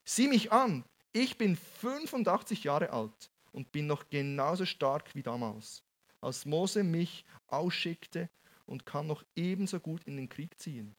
Sieh 0.04 0.28
mich 0.28 0.52
an, 0.52 0.84
ich 1.14 1.38
bin 1.38 1.56
85 1.56 2.66
Jahre 2.66 2.90
alt 2.90 3.32
und 3.54 3.72
bin 3.72 3.88
noch 3.88 4.10
genauso 4.10 4.66
stark 4.66 5.16
wie 5.16 5.24
damals, 5.24 5.84
als 6.20 6.46
Mose 6.46 6.84
mich 6.84 7.26
ausschickte 7.48 8.30
und 8.66 8.86
kann 8.86 9.08
noch 9.08 9.24
ebenso 9.36 9.80
gut 9.80 10.04
in 10.04 10.18
den 10.18 10.28
Krieg 10.28 10.60
ziehen. 10.60 10.96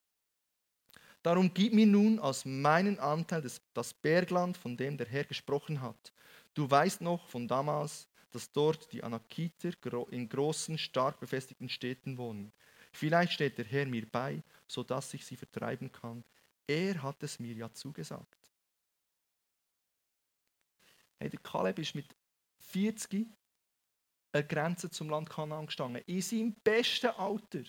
Darum 1.22 1.52
gib 1.52 1.72
mir 1.72 1.87
nun 1.87 2.18
aus 2.18 2.44
meinem 2.44 2.98
Anteil 3.00 3.42
das, 3.42 3.61
das 3.74 3.92
Bergland, 3.92 4.57
von 4.57 4.76
dem 4.76 4.96
der 4.96 5.09
Herr 5.09 5.24
gesprochen 5.24 5.81
hat. 5.81 6.12
Du 6.55 6.70
weißt 6.70 7.00
noch 7.00 7.26
von 7.29 7.48
damals, 7.48 8.09
dass 8.31 8.52
dort 8.52 8.92
die 8.92 9.02
Anakiter 9.02 9.72
in 10.11 10.29
großen, 10.29 10.79
stark 10.79 11.20
befestigten 11.20 11.68
Städten 11.68 12.18
wohnen. 12.18 12.52
Vielleicht 12.92 13.33
steht 13.33 13.59
der 13.59 13.64
Herr 13.64 13.87
mir 13.87 14.07
bei, 14.07 14.42
so 14.66 14.83
dass 14.83 15.12
ich 15.14 15.24
sie 15.24 15.37
vertreiben 15.37 15.90
kann. 15.90 16.24
Er 16.66 17.02
hat 17.02 17.22
es 17.22 17.38
mir 17.38 17.55
ja 17.55 17.72
zugesagt. 17.72 18.52
Hey, 21.18 21.31
der 21.31 21.40
Kaleb 21.40 21.79
ist 21.79 21.94
mit 21.94 22.14
40 22.59 23.26
eine 24.33 24.46
Grenze 24.46 24.90
zum 24.90 25.09
Land 25.09 25.31
Kanaan 25.31 25.66
gestanden. 25.66 26.02
In 26.07 26.22
seinem 26.22 26.55
besten 26.55 27.09
Alter. 27.09 27.62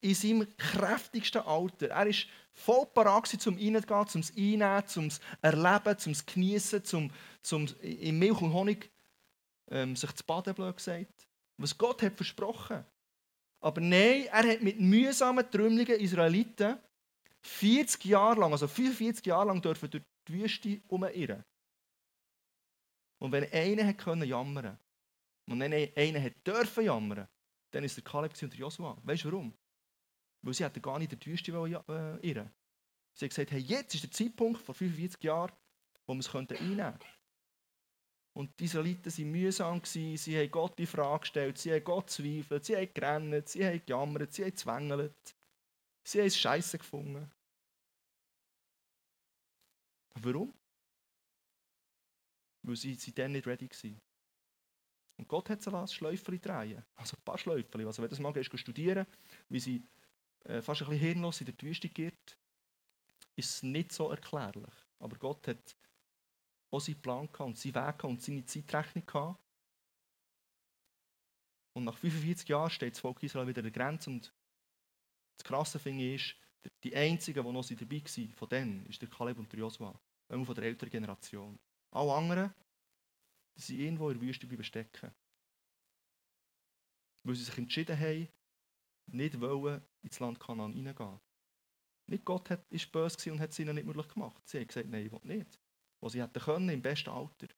In 0.00 0.14
seinem 0.14 0.56
kräftigsten 0.56 1.42
Alter. 1.42 1.88
Er 1.88 2.06
war 2.06 2.14
voll 2.52 2.86
parat, 2.86 3.46
um 3.46 3.54
reingehen, 3.54 4.06
zum 4.08 4.22
Einnehmen, 4.36 4.86
zum 4.86 5.08
Erleben, 5.42 5.98
zum 5.98 6.14
Genießen, 6.26 6.84
zum, 6.84 7.10
zum 7.42 7.66
in 7.80 8.18
Milch 8.18 8.40
und 8.40 8.52
Honig 8.52 8.90
ähm, 9.70 9.96
sich 9.96 10.12
zu 10.12 10.24
baden, 10.24 10.54
blöd 10.54 10.76
gesagt. 10.76 11.28
Was 11.56 11.76
Gott 11.76 12.02
hat 12.02 12.14
versprochen. 12.14 12.84
Aber 13.60 13.80
nein, 13.80 14.26
er 14.26 14.52
hat 14.52 14.62
mit 14.62 14.78
mühsamen, 14.78 15.50
trümmeligen 15.50 15.98
Israeliten 15.98 16.78
40 17.42 18.04
Jahre 18.04 18.40
lang, 18.40 18.52
also 18.52 18.68
45 18.68 19.26
Jahre 19.26 19.48
lang 19.48 19.60
dürfen 19.60 19.90
durch 19.90 20.04
die 20.26 20.32
Wüste 20.34 20.80
umirren. 20.88 21.44
Und 23.18 23.32
wenn 23.32 23.50
einer 23.52 23.86
hat 23.86 23.98
können 23.98 24.28
jammern 24.28 24.78
und 25.48 25.58
wenn 25.60 25.72
einer 25.72 26.22
hat 26.22 26.46
dürfen 26.46 26.84
jammern, 26.84 27.26
dann 27.70 27.84
ist 27.84 27.96
der 27.96 28.04
Kaleb 28.04 28.32
und 28.40 28.52
der 28.52 28.60
Joshua. 28.60 28.96
Weißt 29.02 29.24
du 29.24 29.32
warum? 29.32 29.52
Weil 30.42 30.54
sie 30.54 30.64
hätten 30.64 30.82
gar 30.82 30.98
nicht 30.98 31.12
in 31.12 31.18
die 31.18 31.26
Wüste 31.26 31.52
äh, 31.52 32.28
irren 32.28 32.50
Sie 33.14 33.24
haben 33.24 33.30
gesagt, 33.30 33.50
hey, 33.50 33.60
jetzt 33.60 33.94
ist 33.94 34.04
der 34.04 34.10
Zeitpunkt, 34.12 34.60
vor 34.60 34.74
45 34.76 35.24
Jahren, 35.24 35.52
wo 36.06 36.14
wir 36.14 36.20
es 36.20 36.32
einnehmen 36.34 36.76
könnten. 36.78 36.98
Und 38.32 38.60
die 38.60 38.66
Israeliten 38.66 39.10
waren 39.10 39.30
mühsam, 39.32 39.84
sie 39.84 40.16
haben 40.16 40.50
Gott 40.52 40.78
die 40.78 40.86
Frage 40.86 41.22
gestellt, 41.22 41.58
sie 41.58 41.72
haben 41.72 41.82
Gott 41.82 42.10
zweifelt, 42.10 42.64
sie 42.64 42.76
haben 42.76 42.94
gerannt, 42.94 43.48
sie 43.48 43.66
haben 43.66 43.82
gejammert, 43.84 44.32
sie 44.32 44.44
haben 44.44 44.50
gezwängelt. 44.50 45.34
Sie 46.04 46.20
haben 46.20 46.26
es 46.28 46.38
scheiße 46.38 46.78
gefunden. 46.78 47.28
Warum? 50.14 50.54
Weil 52.62 52.76
sie, 52.76 52.94
sie 52.94 53.12
dann 53.12 53.32
nicht 53.32 53.48
ready 53.48 53.68
waren. 53.68 54.00
Und 55.16 55.26
Gott 55.26 55.50
hat 55.50 55.60
sie 55.60 55.74
ein 55.74 55.88
Schläufchen 55.88 56.40
drehen 56.40 56.84
Also 56.94 57.16
ein 57.16 57.24
paar 57.24 57.38
Schläufchen. 57.38 57.84
Also 57.84 58.00
wenn 58.00 58.08
du 58.08 58.14
das 58.14 58.20
mal 58.20 58.32
gehst, 58.32 58.56
studieren, 58.56 59.04
wie 59.48 59.58
sie 59.58 59.82
äh, 60.44 60.62
fast 60.62 60.82
ein 60.82 60.88
bisschen 60.88 61.04
hirnlos 61.04 61.40
in 61.40 61.46
der 61.46 61.60
Wüste 61.60 61.88
geht, 61.88 62.38
ist 63.36 63.50
es 63.50 63.62
nicht 63.62 63.92
so 63.92 64.10
erklärlich. 64.10 64.74
Aber 64.98 65.16
Gott 65.16 65.46
hat 65.48 65.76
auch 66.70 66.80
seinen 66.80 67.00
Plan 67.00 67.26
gehabt 67.26 67.40
und 67.40 67.58
seinen 67.58 67.74
Weg 67.74 68.04
und 68.04 68.22
seine 68.22 68.44
Zeitrechnung 68.44 69.06
gehabt. 69.06 69.40
Und 71.74 71.84
nach 71.84 71.96
45 71.96 72.48
Jahren 72.48 72.70
steht 72.70 72.94
das 72.94 73.00
Volk 73.00 73.22
Israel 73.22 73.46
wieder 73.46 73.60
an 73.60 73.70
der 73.70 73.72
Grenze 73.72 74.10
und 74.10 74.34
das 75.36 75.44
krasse 75.44 75.78
Ding 75.78 76.00
ist, 76.00 76.34
die 76.82 76.94
einzigen, 76.94 77.44
die 77.44 77.52
noch 77.52 77.66
dabei 77.66 78.02
waren, 78.02 78.34
von 78.34 78.48
denen, 78.48 78.86
ist 78.86 79.00
der 79.00 79.08
Kaleb 79.08 79.38
und 79.38 79.50
der 79.52 79.60
Joshua. 79.60 79.98
Von 80.28 80.54
der 80.54 80.64
älteren 80.64 80.90
Generation. 80.90 81.58
Alle 81.90 82.12
anderen, 82.12 82.54
die 83.56 83.62
sind 83.62 83.80
irgendwo 83.80 84.10
in 84.10 84.18
der 84.18 84.28
Wüste 84.28 84.64
stecken. 84.64 85.10
Weil 87.22 87.34
sie 87.34 87.44
sich 87.44 87.56
entschieden 87.56 87.98
haben, 87.98 88.28
nicht 89.12 89.40
wollen 89.40 89.82
ins 90.02 90.20
Land 90.20 90.40
Kanaan 90.40 90.72
hineingehen. 90.72 91.20
Nicht 92.06 92.24
Gott 92.24 92.50
war 92.50 92.58
böse 92.92 93.32
und 93.32 93.40
hat 93.40 93.50
es 93.50 93.58
ihnen 93.58 93.74
nicht 93.74 93.86
möglich 93.86 94.08
gemacht. 94.08 94.42
Sie 94.46 94.58
haben 94.58 94.66
gesagt, 94.66 94.88
nein, 94.88 95.06
ich 95.06 95.12
will 95.12 95.20
nicht 95.24 95.58
was 96.00 96.12
sie 96.12 96.22
hätten 96.22 96.40
können 96.40 96.68
im 96.68 96.82
besten 96.82 97.10
Alter. 97.10 97.48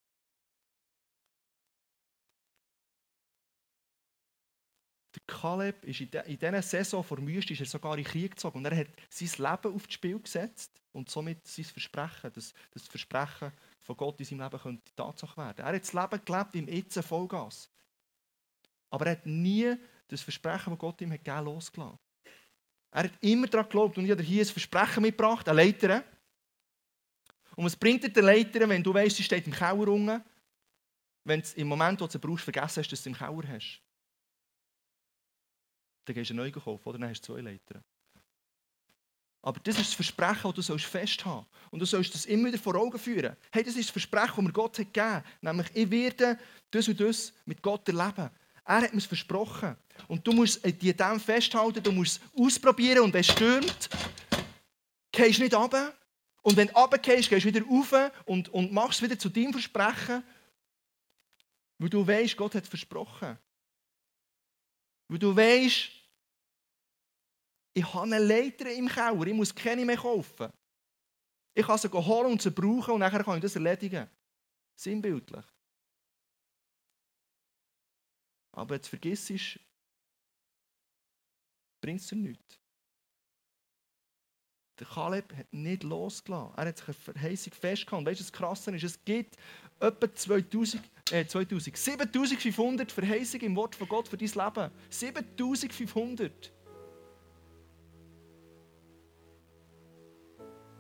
Der 5.15 5.23
Kaleb 5.27 5.85
ist 5.85 6.01
in, 6.01 6.11
de, 6.11 6.25
in 6.27 6.39
dieser 6.39 6.63
Saison 6.63 7.03
vor 7.03 7.19
Wüste 7.19 7.53
ist 7.53 7.61
er 7.61 7.67
sogar 7.67 7.99
in 7.99 8.05
Krieg 8.05 8.33
gezogen 8.33 8.59
und 8.59 8.65
er 8.65 8.77
hat 8.77 8.89
sein 9.09 9.29
Leben 9.29 9.75
aufs 9.75 9.93
Spiel 9.93 10.21
gesetzt 10.21 10.81
und 10.93 11.11
somit 11.11 11.47
sein 11.47 11.65
Versprechen, 11.65 12.33
das, 12.33 12.55
das 12.71 12.87
Versprechen 12.87 13.53
von 13.81 13.97
Gott 13.97 14.21
in 14.21 14.27
seinem 14.27 14.43
Leben 14.43 14.59
könnte 14.59 14.95
Tatsache 14.95 15.37
werden. 15.37 15.65
Er 15.65 15.75
hat 15.75 15.83
das 15.83 15.93
Leben 15.93 16.25
gelebt 16.25 16.55
im 16.55 16.69
Itzen 16.69 17.03
Vollgas. 17.03 17.71
Aber 18.91 19.07
er 19.07 19.13
hat 19.13 19.27
nie 19.27 19.75
das 20.11 20.23
Versprechen, 20.23 20.71
das 20.71 20.79
Gott 20.79 21.01
ihm 21.01 21.13
hat 21.13 21.25
gegeben, 21.25 21.45
losgelassen. 21.45 21.99
Er 22.93 23.05
hat 23.05 23.13
immer 23.21 23.47
daran 23.47 23.67
geglaubt 23.67 23.99
und 23.99 24.05
ich 24.05 24.11
habe 24.11 24.23
hier 24.23 24.43
ein 24.43 24.49
Versprechen 24.49 25.03
mitgebracht, 25.03 25.49
eine 25.49 25.63
Leiter. 25.63 26.05
Und 27.57 27.65
was 27.65 27.77
bringt 27.77 28.03
dir 28.03 28.11
der 28.11 28.23
Leiter, 28.23 28.69
wenn 28.69 28.83
du 28.83 28.93
weißt, 28.93 29.17
sie 29.17 29.23
steht 29.23 29.47
im 29.47 29.53
Keller 29.53 29.89
unten, 29.89 30.23
wenn 31.25 31.41
du 31.41 31.49
im 31.57 31.69
Moment, 31.69 32.01
wo 32.01 32.07
du 32.07 32.13
sie 32.13 32.19
brauchst, 32.19 32.45
vergessen 32.45 32.83
hast, 32.83 32.91
dass 32.91 33.01
du 33.01 33.05
sie 33.05 33.11
im 33.11 33.17
Keller 33.17 33.49
hast? 33.49 33.81
Dann 36.05 36.15
gehst 36.15 36.31
du 36.31 36.35
eine 36.35 36.43
neue 36.43 36.53
kaufen, 36.53 36.89
oder? 36.89 36.99
Dann 36.99 37.11
hast 37.11 37.21
du 37.29 37.35
zwei 37.35 37.41
Leiter. 37.41 37.83
Aber 39.43 39.59
das 39.61 39.79
ist 39.79 39.89
das 39.89 39.95
Versprechen, 39.95 40.43
das 40.43 40.55
du 40.55 40.63
sollst 40.63 40.85
festhalten 40.85 41.47
Und 41.71 41.79
du 41.79 41.87
sollst 41.87 42.15
das 42.15 42.27
immer 42.27 42.49
wieder 42.49 42.59
vor 42.59 42.75
Augen 42.75 42.99
führen. 42.99 43.37
Hey, 43.51 43.63
das 43.63 43.75
ist 43.77 43.89
das 43.89 43.91
Versprechen, 43.91 44.35
das 44.37 44.45
mir 44.45 44.53
Gott 44.53 44.79
hat 44.79 44.93
gegeben 44.93 45.15
hat. 45.15 45.25
Nämlich, 45.41 45.69
ich 45.73 45.91
werde 45.91 46.39
das 46.71 46.89
und 46.89 47.01
das 47.01 47.33
mit 47.47 47.63
Gott 47.63 47.89
erleben. 47.89 48.31
Er 48.65 48.83
hat 48.83 48.93
mir 48.93 48.99
es 48.99 49.07
versprochen. 49.07 49.77
Und 50.09 50.27
du 50.27 50.33
musst 50.33 50.65
dir 50.65 50.95
dem 50.95 51.21
festhalten, 51.21 51.83
du 51.83 51.93
musst 51.93 52.21
es 52.23 52.41
ausprobieren 52.41 53.01
und 53.01 53.13
wenn 53.13 53.21
es 53.21 53.29
stürmt, 53.29 53.91
gehst 55.13 55.41
nicht 55.41 55.55
runter, 55.55 55.95
und 56.43 56.57
wenn 56.57 56.69
du 56.69 56.75
runtergehst, 56.75 57.29
gehst 57.29 57.45
du 57.45 57.49
wieder 57.49 57.67
rauf 57.67 58.13
und, 58.25 58.49
und 58.49 58.73
machst 58.73 59.01
es 59.01 59.03
wieder 59.03 59.19
zu 59.19 59.29
deinem 59.29 59.53
Versprechen, 59.53 60.25
weil 61.79 61.89
du 61.89 62.07
weißt, 62.07 62.37
Gott 62.37 62.55
hat 62.55 62.67
versprochen. 62.67 63.39
Weil 65.09 65.19
du 65.19 65.35
weißt, 65.35 65.91
ich 67.75 67.95
habe 67.95 68.05
eine 68.05 68.19
Leiter 68.19 68.71
im 68.73 68.89
Keller, 68.89 69.27
ich 69.27 69.35
muss 69.35 69.55
keine 69.55 69.85
mehr 69.85 69.97
kaufen. 69.97 70.53
Ich 71.55 71.67
kann 71.67 71.79
sie 71.79 71.89
holen 71.89 72.33
und 72.33 72.43
sie 72.43 72.51
brauchen 72.51 72.95
und 72.95 73.01
dann 73.01 73.11
kann 73.11 73.37
ich 73.37 73.43
das 73.43 73.57
erledigen. 73.57 74.09
Sinnbildlich. 74.77 75.45
Aber 78.53 78.75
jetzt 78.75 78.89
vergiss 78.89 79.31
es, 79.31 79.59
bringt 81.81 82.01
es 82.01 82.09
dir 82.09 82.17
nichts. 82.17 82.61
Der 84.79 84.87
Kaleb 84.87 85.37
hat 85.37 85.53
nicht 85.53 85.83
losgelassen. 85.83 86.55
Er 86.57 86.67
hat 86.67 86.79
sich 86.79 86.89
eine 86.89 86.95
Verheißung 86.95 87.53
festgehalten. 87.53 88.07
Weißt 88.07 88.21
du, 88.21 88.25
was 88.25 88.33
krass 88.33 88.67
ist? 88.67 88.83
Es 88.83 89.05
gibt 89.05 89.37
etwa 89.79 90.15
2000, 90.15 90.83
äh, 91.11 91.27
2000, 91.27 91.77
7500 91.77 92.91
Verheißungen 92.91 93.47
im 93.47 93.57
Wort 93.57 93.75
von 93.75 93.87
Gott 93.87 94.09
für 94.09 94.17
dein 94.17 94.29
Leben. 94.29 94.73
7500. 94.89 96.53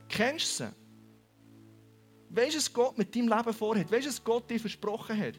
Kennst 0.08 0.60
du 0.60 0.64
sie? 0.64 0.72
Weißt 2.30 2.54
du, 2.54 2.58
was 2.58 2.72
Gott 2.72 2.96
mit 2.96 3.14
deinem 3.14 3.28
Leben 3.28 3.52
vorhat? 3.52 3.92
Weißt 3.92 4.06
du, 4.06 4.10
was 4.10 4.24
Gott 4.24 4.48
dir 4.48 4.60
versprochen 4.60 5.18
hat? 5.18 5.34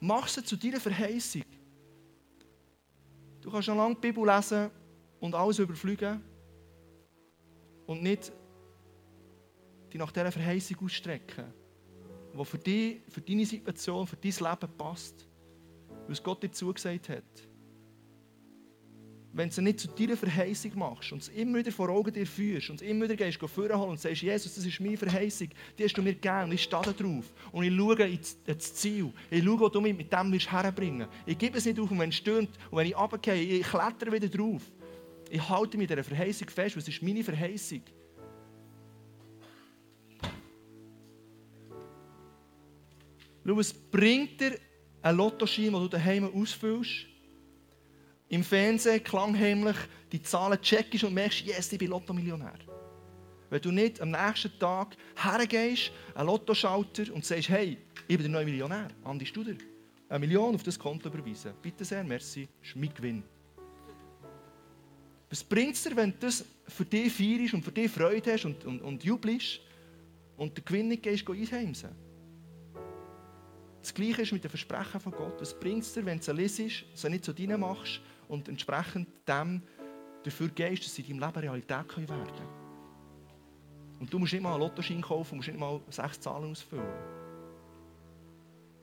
Mach 0.00 0.28
sie 0.28 0.44
zu 0.44 0.56
deiner 0.56 0.80
Verheißung. 0.80 1.42
Du 3.40 3.50
kannst 3.50 3.66
schon 3.66 3.76
lange 3.76 3.94
die 3.94 4.00
Bibel 4.00 4.26
lesen 4.26 4.70
und 5.20 5.34
alles 5.34 5.58
überfliegen 5.58 6.22
und 7.86 8.02
nicht 8.02 8.32
die 9.92 9.98
nach 9.98 10.12
dieser 10.12 10.32
Verheißung 10.32 10.76
ausstrecken, 10.84 11.52
die 12.36 12.44
für, 12.44 12.58
dich, 12.58 13.00
für 13.08 13.20
deine 13.20 13.46
Situation, 13.46 14.06
für 14.06 14.16
dein 14.16 14.32
Leben 14.32 14.76
passt, 14.76 15.26
was 16.08 16.22
Gott 16.22 16.42
dir 16.42 16.50
zugesagt 16.50 17.08
hat. 17.08 17.48
Wenn 19.36 19.50
du 19.50 19.52
es 19.52 19.58
nicht 19.58 19.80
zu 19.80 19.88
deiner 19.88 20.16
Verheißung 20.16 20.72
machst 20.76 21.12
und 21.12 21.20
es 21.20 21.28
immer 21.28 21.58
wieder 21.58 21.70
vor 21.70 21.90
Augen 21.90 22.10
dir 22.10 22.26
führst 22.26 22.70
und 22.70 22.80
es 22.80 22.88
immer 22.88 23.04
wieder 23.04 23.16
gehst, 23.16 23.38
vorholen 23.38 23.90
und 23.90 24.00
sagst, 24.00 24.22
Jesus, 24.22 24.54
das 24.54 24.64
ist 24.64 24.80
meine 24.80 24.96
Verheißung, 24.96 25.50
die 25.78 25.84
hast 25.84 25.92
du 25.92 26.00
mir 26.00 26.14
gegeben 26.14 26.52
ich 26.52 26.62
stehe 26.62 26.80
da 26.82 26.90
drauf 26.90 27.34
und 27.52 27.62
ich 27.62 27.76
schaue 27.76 28.18
ins 28.46 28.74
Ziel. 28.74 29.12
Ich 29.30 29.44
schaue, 29.44 29.60
wo 29.60 29.68
du 29.68 29.82
mich 29.82 29.94
mit 29.94 30.10
dem 30.10 30.32
herbringen 30.32 31.00
wirst 31.00 31.10
Ich 31.26 31.36
gebe 31.36 31.58
es 31.58 31.66
nicht 31.66 31.78
auf 31.78 31.90
und 31.90 31.98
wenn 31.98 32.08
es 32.08 32.16
stürmt 32.16 32.48
und 32.70 32.78
wenn 32.78 32.86
ich 32.86 32.96
runtergehe, 32.96 33.58
ich 33.58 33.66
klettere 33.66 34.10
wieder 34.10 34.28
drauf. 34.28 34.62
Ich 35.28 35.46
halte 35.46 35.76
mich 35.76 35.88
dieser 35.88 36.02
Verheißung 36.02 36.48
fest, 36.48 36.74
was 36.74 36.88
ist 36.88 37.02
meine 37.02 37.22
Verheißung? 37.22 37.82
Schau, 43.44 43.60
es 43.60 43.74
bringt 43.74 44.40
dir 44.40 44.58
einen 45.02 45.18
Lottoschein, 45.18 45.64
den 45.64 45.74
du 45.74 45.88
daheim 45.88 46.24
ausfüllst. 46.24 47.15
Im 48.28 48.42
Fernsehen 48.42 49.02
klangheimlich 49.04 49.76
die 50.10 50.22
Zahlen 50.22 50.60
checkst 50.60 51.04
und 51.04 51.14
merkst, 51.14 51.46
yes, 51.46 51.70
ich 51.70 51.78
bin 51.78 51.90
Lotto-Millionär. 51.90 52.58
Wenn 53.48 53.60
du 53.60 53.70
nicht 53.70 54.00
am 54.00 54.10
nächsten 54.10 54.58
Tag 54.58 54.96
hergehst, 55.14 55.92
einen 56.14 56.26
Lottoschalter 56.26 57.12
und 57.14 57.24
sagst, 57.24 57.48
hey, 57.48 57.78
ich 58.08 58.16
bin 58.16 58.22
der 58.24 58.30
neue 58.30 58.44
Millionär, 58.44 58.88
Andi 59.04 59.26
Studer, 59.26 59.54
eine 60.08 60.18
Million 60.18 60.56
auf 60.56 60.64
das 60.64 60.76
Konto 60.76 61.08
überweisen. 61.08 61.52
Bitte 61.62 61.84
sehr, 61.84 62.02
merci, 62.02 62.48
das 62.60 62.70
ist 62.70 62.76
mein 62.76 62.92
Gewinn. 62.92 63.22
Was 65.30 65.44
bringt 65.44 65.74
es 65.74 65.82
dir, 65.84 65.94
wenn 65.94 66.10
du 66.10 66.16
das 66.20 66.44
für 66.66 66.84
dich 66.84 67.12
feierst 67.12 67.54
und 67.54 67.62
für 67.62 67.72
dich 67.72 67.90
Freude 67.90 68.32
hast 68.32 68.44
und, 68.44 68.64
und, 68.64 68.80
und 68.80 69.04
jubelst 69.04 69.60
und 70.36 70.56
den 70.56 70.64
Gewinn 70.64 70.88
nicht 70.88 71.04
gehst, 71.04 71.28
einheimsen? 71.28 71.90
Das 73.80 73.94
Gleiche 73.94 74.22
ist 74.22 74.32
mit 74.32 74.42
den 74.42 74.50
Versprechen 74.50 74.98
von 74.98 75.12
Gott. 75.12 75.40
Was 75.40 75.56
bringt 75.58 75.84
es 75.84 75.92
dir, 75.92 76.04
wenn 76.04 76.18
du 76.18 76.24
sie 76.24 76.32
liest, 76.32 76.84
sie 76.94 77.08
nicht 77.08 77.24
zu 77.24 77.32
dir 77.32 77.56
machst 77.56 78.00
und 78.28 78.48
entsprechend 78.48 79.08
dem 79.28 79.62
dafür 80.24 80.48
gehst, 80.48 80.84
dass 80.84 80.94
sie 80.94 81.02
in 81.02 81.18
deinem 81.18 81.34
Leben 81.34 81.40
Realität 81.40 81.96
werden 81.96 82.26
können? 82.26 82.66
Und 84.00 84.12
du 84.12 84.18
musst 84.18 84.32
nicht 84.32 84.42
mal 84.42 84.52
einen 84.52 84.60
Lottoschein 84.60 85.00
kaufen, 85.00 85.36
musst 85.36 85.48
nicht 85.48 85.58
mal 85.58 85.80
sechs 85.88 86.20
Zahlen 86.20 86.50
ausfüllen. 86.50 86.84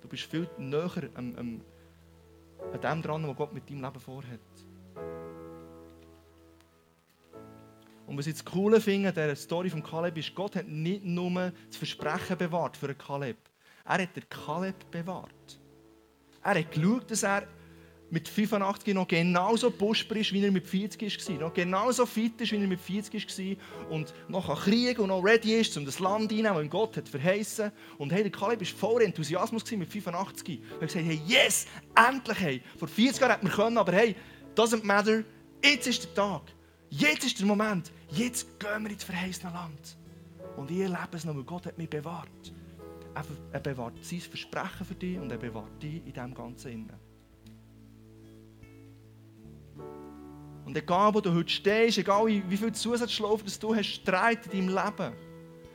Du 0.01 0.08
bist 0.08 0.23
viel 0.23 0.49
näher 0.58 1.10
am, 1.15 1.36
am, 1.36 1.62
an 2.73 2.82
dem 2.82 3.01
dran, 3.01 3.27
was 3.27 3.36
Gott 3.36 3.53
mit 3.53 3.69
deinem 3.69 3.84
Leben 3.84 3.99
vorhat. 3.99 4.39
Und 8.06 8.17
was 8.17 8.27
ich 8.27 8.34
das 8.34 8.45
Coole 8.45 8.82
finde 8.82 9.10
an 9.10 9.15
dieser 9.15 9.36
Story 9.36 9.69
von 9.69 9.82
Kaleb 9.82 10.17
ist, 10.17 10.36
Gott 10.36 10.56
hat 10.56 10.67
nicht 10.67 11.06
nur 11.06 11.51
das 11.67 11.77
Versprechen 11.77 12.38
bewahrt 12.38 12.75
für 12.75 12.93
Kaleb. 12.93 13.38
Er 13.86 14.03
hat 14.03 14.15
den 14.15 14.27
Kaleb 14.29 14.91
bewahrt. 14.91 15.60
Er 16.43 16.60
hat 16.60 16.71
geschaut, 16.71 17.10
dass 17.10 17.23
er 17.23 17.47
mit 18.13 18.30
85 18.30 18.93
noch 18.93 19.08
genauso 19.08 19.71
buschbar 19.71 20.19
ist, 20.19 20.32
wie 20.34 20.45
er 20.45 20.52
mit 20.52 20.67
40 20.67 21.30
war. 21.30 21.47
Noch 21.47 21.54
genauso 21.56 22.06
fit 22.06 22.39
ist, 22.39 22.52
wie 22.52 22.58
er 22.58 22.67
mit 22.67 22.80
40 22.80 23.60
war. 23.60 23.89
Und 23.89 24.13
noch 24.28 24.49
an 24.49 24.56
Krieg 24.56 24.99
und 24.99 25.08
noch 25.08 25.23
ready 25.23 25.56
ist, 25.56 25.76
um 25.78 25.84
das 25.84 25.97
Land 25.97 26.32
einzunehmen, 26.32 26.54
das 26.54 26.69
Gott 26.69 26.95
hat 26.95 27.10
verheißen. 27.10 27.71
Und 27.97 28.12
hey, 28.12 28.21
der 28.21 28.32
Kaleb 28.32 28.60
war 28.60 28.67
voller 28.67 29.06
Enthusiasmus 29.06 29.69
mit 29.71 29.89
85. 29.89 30.60
Er 30.60 30.73
hat 30.73 30.80
gesagt, 30.82 31.06
hey, 31.06 31.21
yes, 31.26 31.65
endlich. 31.95 32.39
Hey. 32.39 32.62
Vor 32.78 32.88
40 32.88 33.19
Jahren 33.19 33.32
hätten 33.32 33.47
wir 33.47 33.54
können, 33.54 33.78
aber 33.80 33.93
hey, 33.93 34.15
doesn't 34.56 34.84
matter. 34.84 35.23
Jetzt 35.63 35.88
ist 35.88 36.04
der 36.04 36.13
Tag. 36.13 36.43
Jetzt 36.91 37.26
ist 37.26 37.39
der 37.39 37.47
Moment. 37.47 37.91
Jetzt 38.12 38.60
gehen 38.60 38.84
wir 38.84 38.91
ins 38.91 39.04
verheißene 39.04 39.52
Land. 39.52 39.97
Und 40.56 40.69
ich 40.69 40.82
erlebe 40.82 41.17
es 41.17 41.26
noch, 41.26 41.36
weil 41.36 41.43
Gott 41.45 41.65
hat 41.65 41.80
mich 41.80 41.89
bewahrt. 41.89 42.54
Er 43.52 43.60
bewahrt 43.60 44.06
sein 44.06 44.19
Versprechen 44.19 44.86
für 44.86 44.93
dich 44.93 45.17
und 45.17 45.32
er 45.32 45.38
bewahrt 45.39 45.82
dich 45.82 45.95
in 46.06 46.13
diesem 46.13 46.36
Ganzen. 46.36 46.91
Und 50.65 50.78
egal, 50.78 51.13
wo 51.13 51.19
du 51.19 51.34
heute 51.34 51.49
stehst, 51.49 51.97
egal 51.97 52.28
wie 52.28 52.58
viel 52.58 52.71
Zusatzschlaufen 52.71 53.47
du 53.60 53.76
hast, 53.76 54.02
in 54.06 54.52
deinem 54.52 54.69
Leben, 54.69 55.13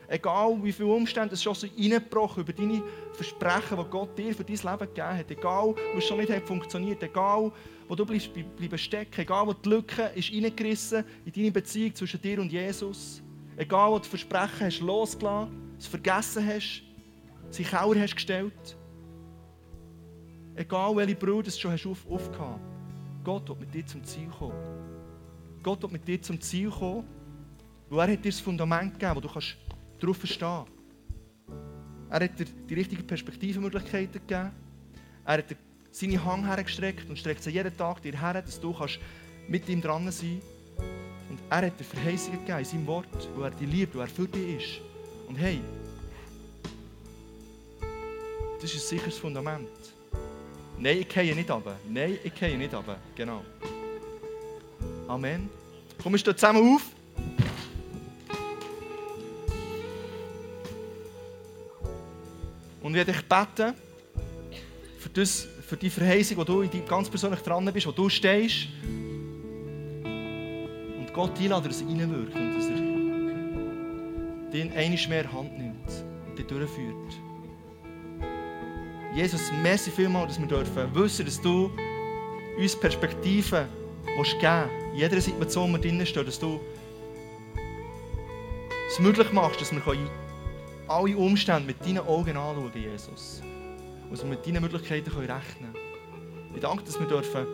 egal 0.07 0.57
wie 0.63 0.71
viele 0.71 0.89
Umstände 0.89 1.35
es 1.35 1.43
schon 1.43 1.53
so 1.53 1.67
reingebrochen 1.67 2.43
über 2.43 2.53
deine 2.53 2.81
Versprechen, 3.13 3.77
die 3.77 3.89
Gott 3.89 4.17
dir 4.17 4.33
für 4.33 4.43
dein 4.43 4.55
Leben 4.55 4.93
gegeben 4.93 5.17
hat, 5.17 5.31
egal, 5.31 5.75
wo 5.93 5.97
es 5.97 6.05
schon 6.05 6.17
nicht 6.17 6.31
hat 6.31 6.47
funktioniert, 6.47 7.01
egal, 7.03 7.51
wo 7.87 7.95
du 7.95 8.05
bleibst, 8.05 8.31
bleibst 8.33 8.85
stecken, 8.85 9.21
egal, 9.21 9.47
wo 9.47 9.53
die 9.53 9.69
Lücke 9.69 10.11
ist 10.15 10.31
reingerissen 10.31 11.03
in 11.25 11.31
deine 11.31 11.51
Beziehung 11.51 11.93
zwischen 11.93 12.21
dir 12.21 12.39
und 12.39 12.51
Jesus, 12.51 13.21
egal, 13.57 13.91
wo 13.91 13.99
du 13.99 14.05
Versprechen 14.05 14.65
hast 14.67 14.79
losgelassen, 14.79 15.75
es 15.77 15.87
vergessen 15.87 16.45
hast, 16.45 16.83
sie 17.51 17.63
Kauer 17.63 17.95
hast 17.95 18.15
gestellt, 18.15 18.77
egal, 20.55 20.95
welche 20.95 21.15
Brüder 21.15 21.43
du 21.43 21.51
schon 21.51 21.71
hast 21.71 21.85
auf, 21.85 22.05
aufgehabt, 22.09 22.68
Gott 23.29 23.47
wird 23.47 23.59
mit 23.59 23.73
dir 23.75 23.85
zum 23.85 24.03
Ziel 24.03 24.27
kommen. 24.27 24.55
Gott 25.61 25.83
wird 25.83 25.91
mit 25.91 26.07
dir 26.07 26.19
zum 26.19 26.41
Ziel 26.41 26.71
kommen, 26.71 27.05
weil 27.87 28.09
er 28.09 28.13
hat 28.13 28.25
dir 28.25 28.31
das 28.31 28.39
Fundament 28.39 28.93
gegeben, 28.93 29.17
wo 29.17 29.19
du 29.19 29.29
kannst 29.29 29.55
darauf 29.99 30.17
verstehen. 30.17 30.65
Er 32.09 32.23
hat 32.23 32.39
dir 32.39 32.45
die 32.45 32.73
richtigen 32.73 33.05
Perspektivenmöglichkeiten 33.05 34.13
gegeben. 34.13 34.51
Er 35.25 35.37
hat 35.37 35.47
dir 35.47 35.57
seine 35.91 36.25
Hang 36.25 36.43
hergestreckt 36.43 37.07
und 37.07 37.19
streckt 37.19 37.43
sie 37.43 37.51
jeden 37.51 37.77
Tag 37.77 38.01
dir 38.01 38.19
her, 38.19 38.41
dass 38.41 38.59
du 38.59 38.73
kannst 38.73 38.97
mit 39.47 39.69
ihm 39.69 39.79
dran 39.79 40.11
sein. 40.11 40.41
Und 41.29 41.37
er 41.51 41.67
hat 41.67 41.79
dir 41.79 41.83
Verheißungen 41.83 42.39
gegeben 42.39 42.57
in 42.57 42.65
seinem 42.65 42.87
Wort, 42.87 43.29
wo 43.35 43.43
er 43.43 43.51
dich 43.51 43.69
liebt, 43.69 43.93
wo 43.93 43.99
er 43.99 44.07
für 44.07 44.27
dich 44.27 44.57
ist. 44.57 44.81
Und 45.27 45.35
hey, 45.35 45.61
das 48.59 48.73
ist 48.73 48.85
ein 48.85 48.97
sicheres 48.97 49.19
Fundament. 49.19 49.69
Nein, 50.81 50.99
ich 50.99 51.09
gehe 51.09 51.35
nicht 51.35 51.51
runter. 51.51 51.75
Nein, 51.89 52.17
ich 52.23 52.33
gehe 52.33 52.57
nicht 52.57 52.73
runter. 52.73 52.97
Genau. 53.13 53.43
Amen. 55.09 55.49
Komm, 56.01 56.13
wir 56.13 56.19
stehen 56.19 56.37
zusammen 56.37 56.75
auf. 56.75 56.83
Und 62.81 62.91
ich 62.91 62.95
werde 62.95 63.11
dich 63.11 63.21
beten 63.23 63.73
für, 64.99 65.09
das, 65.09 65.47
für 65.67 65.75
die 65.75 65.89
Verheißung, 65.89 66.37
wo 66.37 66.45
du 66.45 66.65
ganz 66.87 67.09
persönlich 67.09 67.41
dran 67.41 67.69
bist, 67.73 67.85
wo 67.85 67.91
du 67.91 68.07
stehst. 68.07 68.67
Und 70.03 71.09
Gott 71.13 71.37
einladen, 71.39 71.67
dass 71.67 71.81
er 71.81 71.87
reinwirkt 71.87 72.35
und 72.35 72.55
dass 72.55 72.67
er 72.67 72.77
den 74.51 74.71
einmal 74.71 75.07
mehr 75.09 75.33
Hand 75.33 75.57
nimmt 75.57 75.89
und 76.29 76.39
dich 76.39 76.47
durchführt. 76.47 77.28
Jesus, 79.19 79.51
merci 79.61 79.91
vielmals, 79.91 80.29
dass 80.29 80.39
wir 80.39 80.47
dürfen 80.47 80.95
wissen, 80.95 81.25
dass 81.25 81.41
du 81.41 81.69
uns 82.57 82.73
Perspektiven 82.73 83.67
willst 84.15 84.39
geben 84.39 84.69
in 84.93 84.99
jeder 84.99 85.19
Situation, 85.19 85.65
in 85.65 85.73
der 85.73 85.83
wir 85.83 85.89
drinnen 85.89 86.05
stehen, 86.05 86.25
dass 86.25 86.39
du 86.39 86.57
es 88.89 88.97
möglich 88.97 89.29
machst, 89.33 89.59
dass 89.59 89.73
wir 89.73 89.81
alle 90.87 91.17
Umstände 91.17 91.67
mit 91.67 91.85
deinen 91.85 91.99
Augen 91.99 92.37
anschauen, 92.37 92.71
Jesus. 92.73 93.41
Und 94.05 94.13
dass 94.13 94.23
wir 94.23 94.29
mit 94.29 94.47
deinen 94.47 94.61
Möglichkeiten 94.61 95.11
rechnen 95.11 95.73
können. 95.73 96.53
Ich 96.55 96.61
danke, 96.61 96.83
dass 96.85 96.97
wir 96.97 97.07
dürfen 97.07 97.45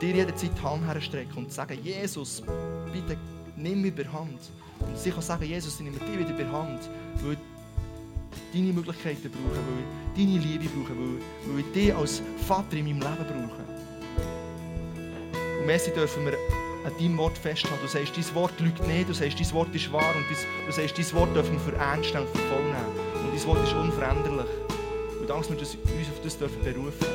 dir 0.00 0.14
jederzeit 0.14 0.52
die 0.56 0.62
Hand 0.62 0.86
herstrecken 0.86 1.44
und 1.44 1.52
sagen, 1.52 1.78
Jesus, 1.82 2.42
bitte 2.90 3.18
nimm 3.54 3.82
mich 3.82 3.94
bei 3.94 4.04
Hand. 4.04 4.40
Und 4.80 4.96
sie 4.96 5.10
kann 5.10 5.20
sagen, 5.20 5.44
Jesus, 5.44 5.74
ich 5.74 5.84
nehme 5.84 5.98
dich 5.98 6.18
wieder 6.18 6.32
bei 6.32 6.46
Hand, 6.46 6.88
weil 7.22 7.36
deine 8.58 8.72
Möglichkeiten 8.72 9.30
brauchen, 9.30 9.62
weil 9.68 9.84
ich 10.14 10.24
deine 10.24 10.38
Liebe 10.44 10.64
brauche, 10.68 10.96
weil, 10.98 11.54
weil 11.54 11.60
ich 11.60 11.72
dich 11.72 11.94
als 11.94 12.22
Vater 12.46 12.76
in 12.76 12.84
meinem 12.86 13.00
Leben 13.00 13.48
brauche. 13.48 13.62
Und 15.60 15.66
Messi 15.66 15.90
dürfen 15.92 16.24
wir 16.24 16.34
an 16.84 16.92
deinem 16.98 17.18
Wort 17.18 17.38
festhalten. 17.38 17.78
Du 17.82 17.88
sagst, 17.88 18.16
dein 18.16 18.34
Wort 18.34 18.58
lügt 18.60 18.86
nicht, 18.86 19.08
du 19.08 19.14
sagst, 19.14 19.38
dein 19.38 19.52
Wort 19.52 19.74
ist 19.74 19.92
wahr 19.92 20.14
und 20.16 20.24
du 20.28 20.72
sagst, 20.72 20.98
dein 20.98 21.12
Wort 21.14 21.34
dürfen 21.34 21.52
wir 21.52 21.60
für 21.60 21.76
ernst 21.76 22.14
und 22.14 22.28
für 22.28 22.38
voll 22.48 22.64
nehmen. 22.64 23.24
Und 23.24 23.34
dein 23.34 23.46
Wort 23.46 23.64
ist 23.64 23.72
unveränderlich. 23.74 24.50
Und 25.20 25.30
danke, 25.30 25.54
dass 25.54 25.74
wir 25.74 25.98
uns 25.98 26.08
auf 26.08 26.22
das 26.22 26.38
dürfen 26.38 26.62
berufen 26.62 27.06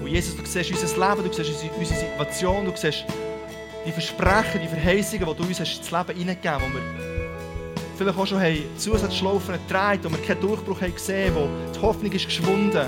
Und 0.00 0.06
Jesus, 0.06 0.36
du 0.36 0.44
siehst 0.44 0.70
unser 0.70 1.08
Leben, 1.08 1.28
du 1.28 1.32
siehst 1.32 1.50
unsere 1.78 2.00
Situation, 2.00 2.64
du 2.66 2.76
siehst 2.76 3.04
die 3.86 3.92
Versprechen, 3.92 4.60
die 4.60 4.68
Verheißungen, 4.68 5.26
die 5.26 5.34
du 5.34 5.42
uns 5.48 5.60
hast 5.60 5.78
ins 5.78 5.90
Leben 5.90 6.18
hineingegeben 6.18 6.60
hast, 6.60 7.17
vielleicht 7.98 8.18
auch 8.18 8.26
schon 8.26 8.40
haben 8.40 8.62
Zusatzschlaufen 8.76 9.54
getragen, 9.54 10.04
wo 10.04 10.10
wir 10.10 10.18
keinen 10.18 10.40
Durchbruch 10.40 10.80
haben 10.80 10.94
gesehen 10.94 11.34
wo 11.34 11.48
die 11.74 11.82
Hoffnung 11.82 12.12
ist 12.12 12.24
geschwunden, 12.26 12.86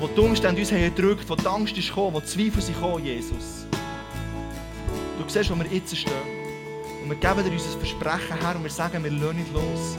wo 0.00 0.08
die 0.08 0.20
Umstände 0.20 0.60
uns 0.60 0.72
haben 0.72 0.82
erdrückt, 0.82 1.30
wo 1.30 1.36
die 1.36 1.46
Angst 1.46 1.78
ist 1.78 1.88
gekommen, 1.88 2.14
wo 2.14 2.20
die 2.20 2.26
Zweifel 2.26 2.60
sind 2.60 2.74
gekommen, 2.74 3.04
Jesus. 3.04 3.66
Du 5.18 5.24
siehst, 5.28 5.50
wo 5.50 5.54
wir 5.54 5.66
jetzt 5.70 5.96
stehen. 5.96 6.12
Und 7.02 7.10
wir 7.10 7.16
geben 7.16 7.44
dir 7.44 7.52
unser 7.52 7.78
Versprechen 7.78 8.40
her 8.40 8.56
und 8.56 8.64
wir 8.64 8.70
sagen, 8.70 9.02
wir 9.02 9.10
lassen 9.10 9.36
nicht 9.36 9.52
los. 9.52 9.96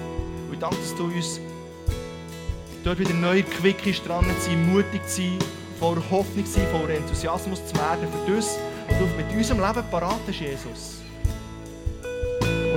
Und 0.47 0.53
ich 0.53 0.59
danke, 0.59 0.75
dass 0.75 0.95
du 0.95 1.05
uns 1.05 1.39
dort 2.83 2.99
wieder 2.99 3.13
neu 3.13 3.43
quick 3.43 4.03
dran 4.05 4.25
zu 4.41 4.49
sein, 4.49 4.71
mutig 4.71 5.05
zu 5.07 5.21
sein, 5.21 5.39
voller 5.79 6.03
Hoffnung 6.11 6.45
zu 6.45 6.51
sein, 6.51 6.67
voller 6.71 6.95
Enthusiasmus 6.95 7.65
zu 7.65 7.75
werden 7.75 8.07
für 8.25 8.35
das, 8.35 8.57
was 8.89 8.97
du 8.97 9.05
mit 9.15 9.37
unserem 9.37 9.61
Leben 9.61 9.89
parat 9.89 10.19
hast, 10.27 10.39
Jesus. 10.39 10.99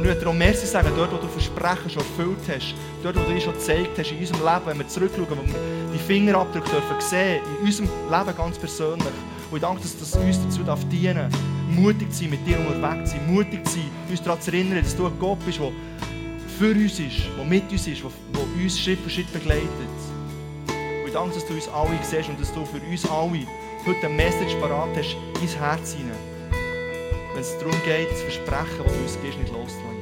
Und 0.02 0.08
ich 0.08 0.14
möchte 0.14 0.24
dir 0.24 0.30
auch 0.32 0.34
Merci 0.34 0.66
sagen, 0.66 0.88
dort, 0.96 1.12
wo 1.12 1.16
du 1.16 1.28
Versprechen 1.28 1.88
schon 1.88 2.02
erfüllt 2.02 2.40
hast, 2.48 2.74
dort, 3.04 3.14
wo 3.14 3.20
du 3.20 3.40
schon 3.40 3.52
gezeigt 3.52 3.96
hast 3.96 4.10
in 4.10 4.18
unserem 4.18 4.40
Leben, 4.40 4.66
wenn 4.66 4.78
wir 4.78 4.88
zurückschauen, 4.88 5.28
wo 5.30 5.36
wir 5.36 5.94
die 5.94 5.98
Fingerabdrücke 5.98 6.68
dürfen 6.68 6.96
sehen, 6.98 7.40
in 7.60 7.66
unserem 7.66 7.88
Leben 8.10 8.36
ganz 8.36 8.58
persönlich. 8.58 9.14
Und 9.48 9.58
ich 9.58 9.62
danke, 9.62 9.80
dass 9.80 9.96
das 9.96 10.16
uns 10.16 10.42
dazu 10.42 10.64
darf 10.64 10.80
dienen 10.88 11.30
mutig 11.70 12.10
zu 12.10 12.22
sein, 12.22 12.30
mit 12.30 12.44
dir 12.44 12.58
unterwegs 12.58 13.12
zu 13.12 13.16
sein, 13.16 13.32
mutig 13.32 13.64
zu 13.64 13.74
sein, 13.74 13.90
uns 14.10 14.20
daran 14.20 14.40
zu 14.40 14.50
erinnern, 14.50 14.82
dass 14.82 14.96
du 14.96 15.06
ein 15.06 15.16
Gott 15.20 15.38
bist, 15.46 15.60
der 15.60 15.70
für 16.58 16.72
uns 16.72 16.98
ist, 16.98 17.22
der 17.38 17.44
mit 17.44 17.70
uns 17.70 17.86
ist, 17.86 18.02
der 18.02 18.42
uns 18.60 18.80
Schritt 18.80 18.98
für 18.98 19.10
Schritt 19.10 19.32
begleitet. 19.32 19.70
Und 20.66 21.06
ich 21.06 21.12
danke, 21.12 21.32
dass 21.32 21.46
du 21.46 21.54
uns 21.54 21.68
alle 21.68 21.96
siehst 22.02 22.28
und 22.28 22.40
dass 22.40 22.52
du 22.52 22.64
für 22.64 22.80
uns 22.90 23.08
alle 23.08 23.46
heute 23.86 24.06
eine 24.06 24.14
Message 24.16 24.56
parat 24.56 24.96
hast, 24.96 25.16
ins 25.40 25.54
Herz 25.54 25.92
hinein. 25.92 26.31
Wenn 27.32 27.40
es 27.40 27.58
darum 27.58 27.74
geht, 27.84 28.10
das 28.10 28.22
Versprechen, 28.22 28.84
das 28.84 28.92
du 28.92 28.98
uns 29.00 29.18
gibst, 29.22 29.38
nicht 29.38 29.52
loszulassen. 29.52 30.00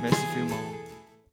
Merci 0.00 0.22
vielmals. 0.34 0.43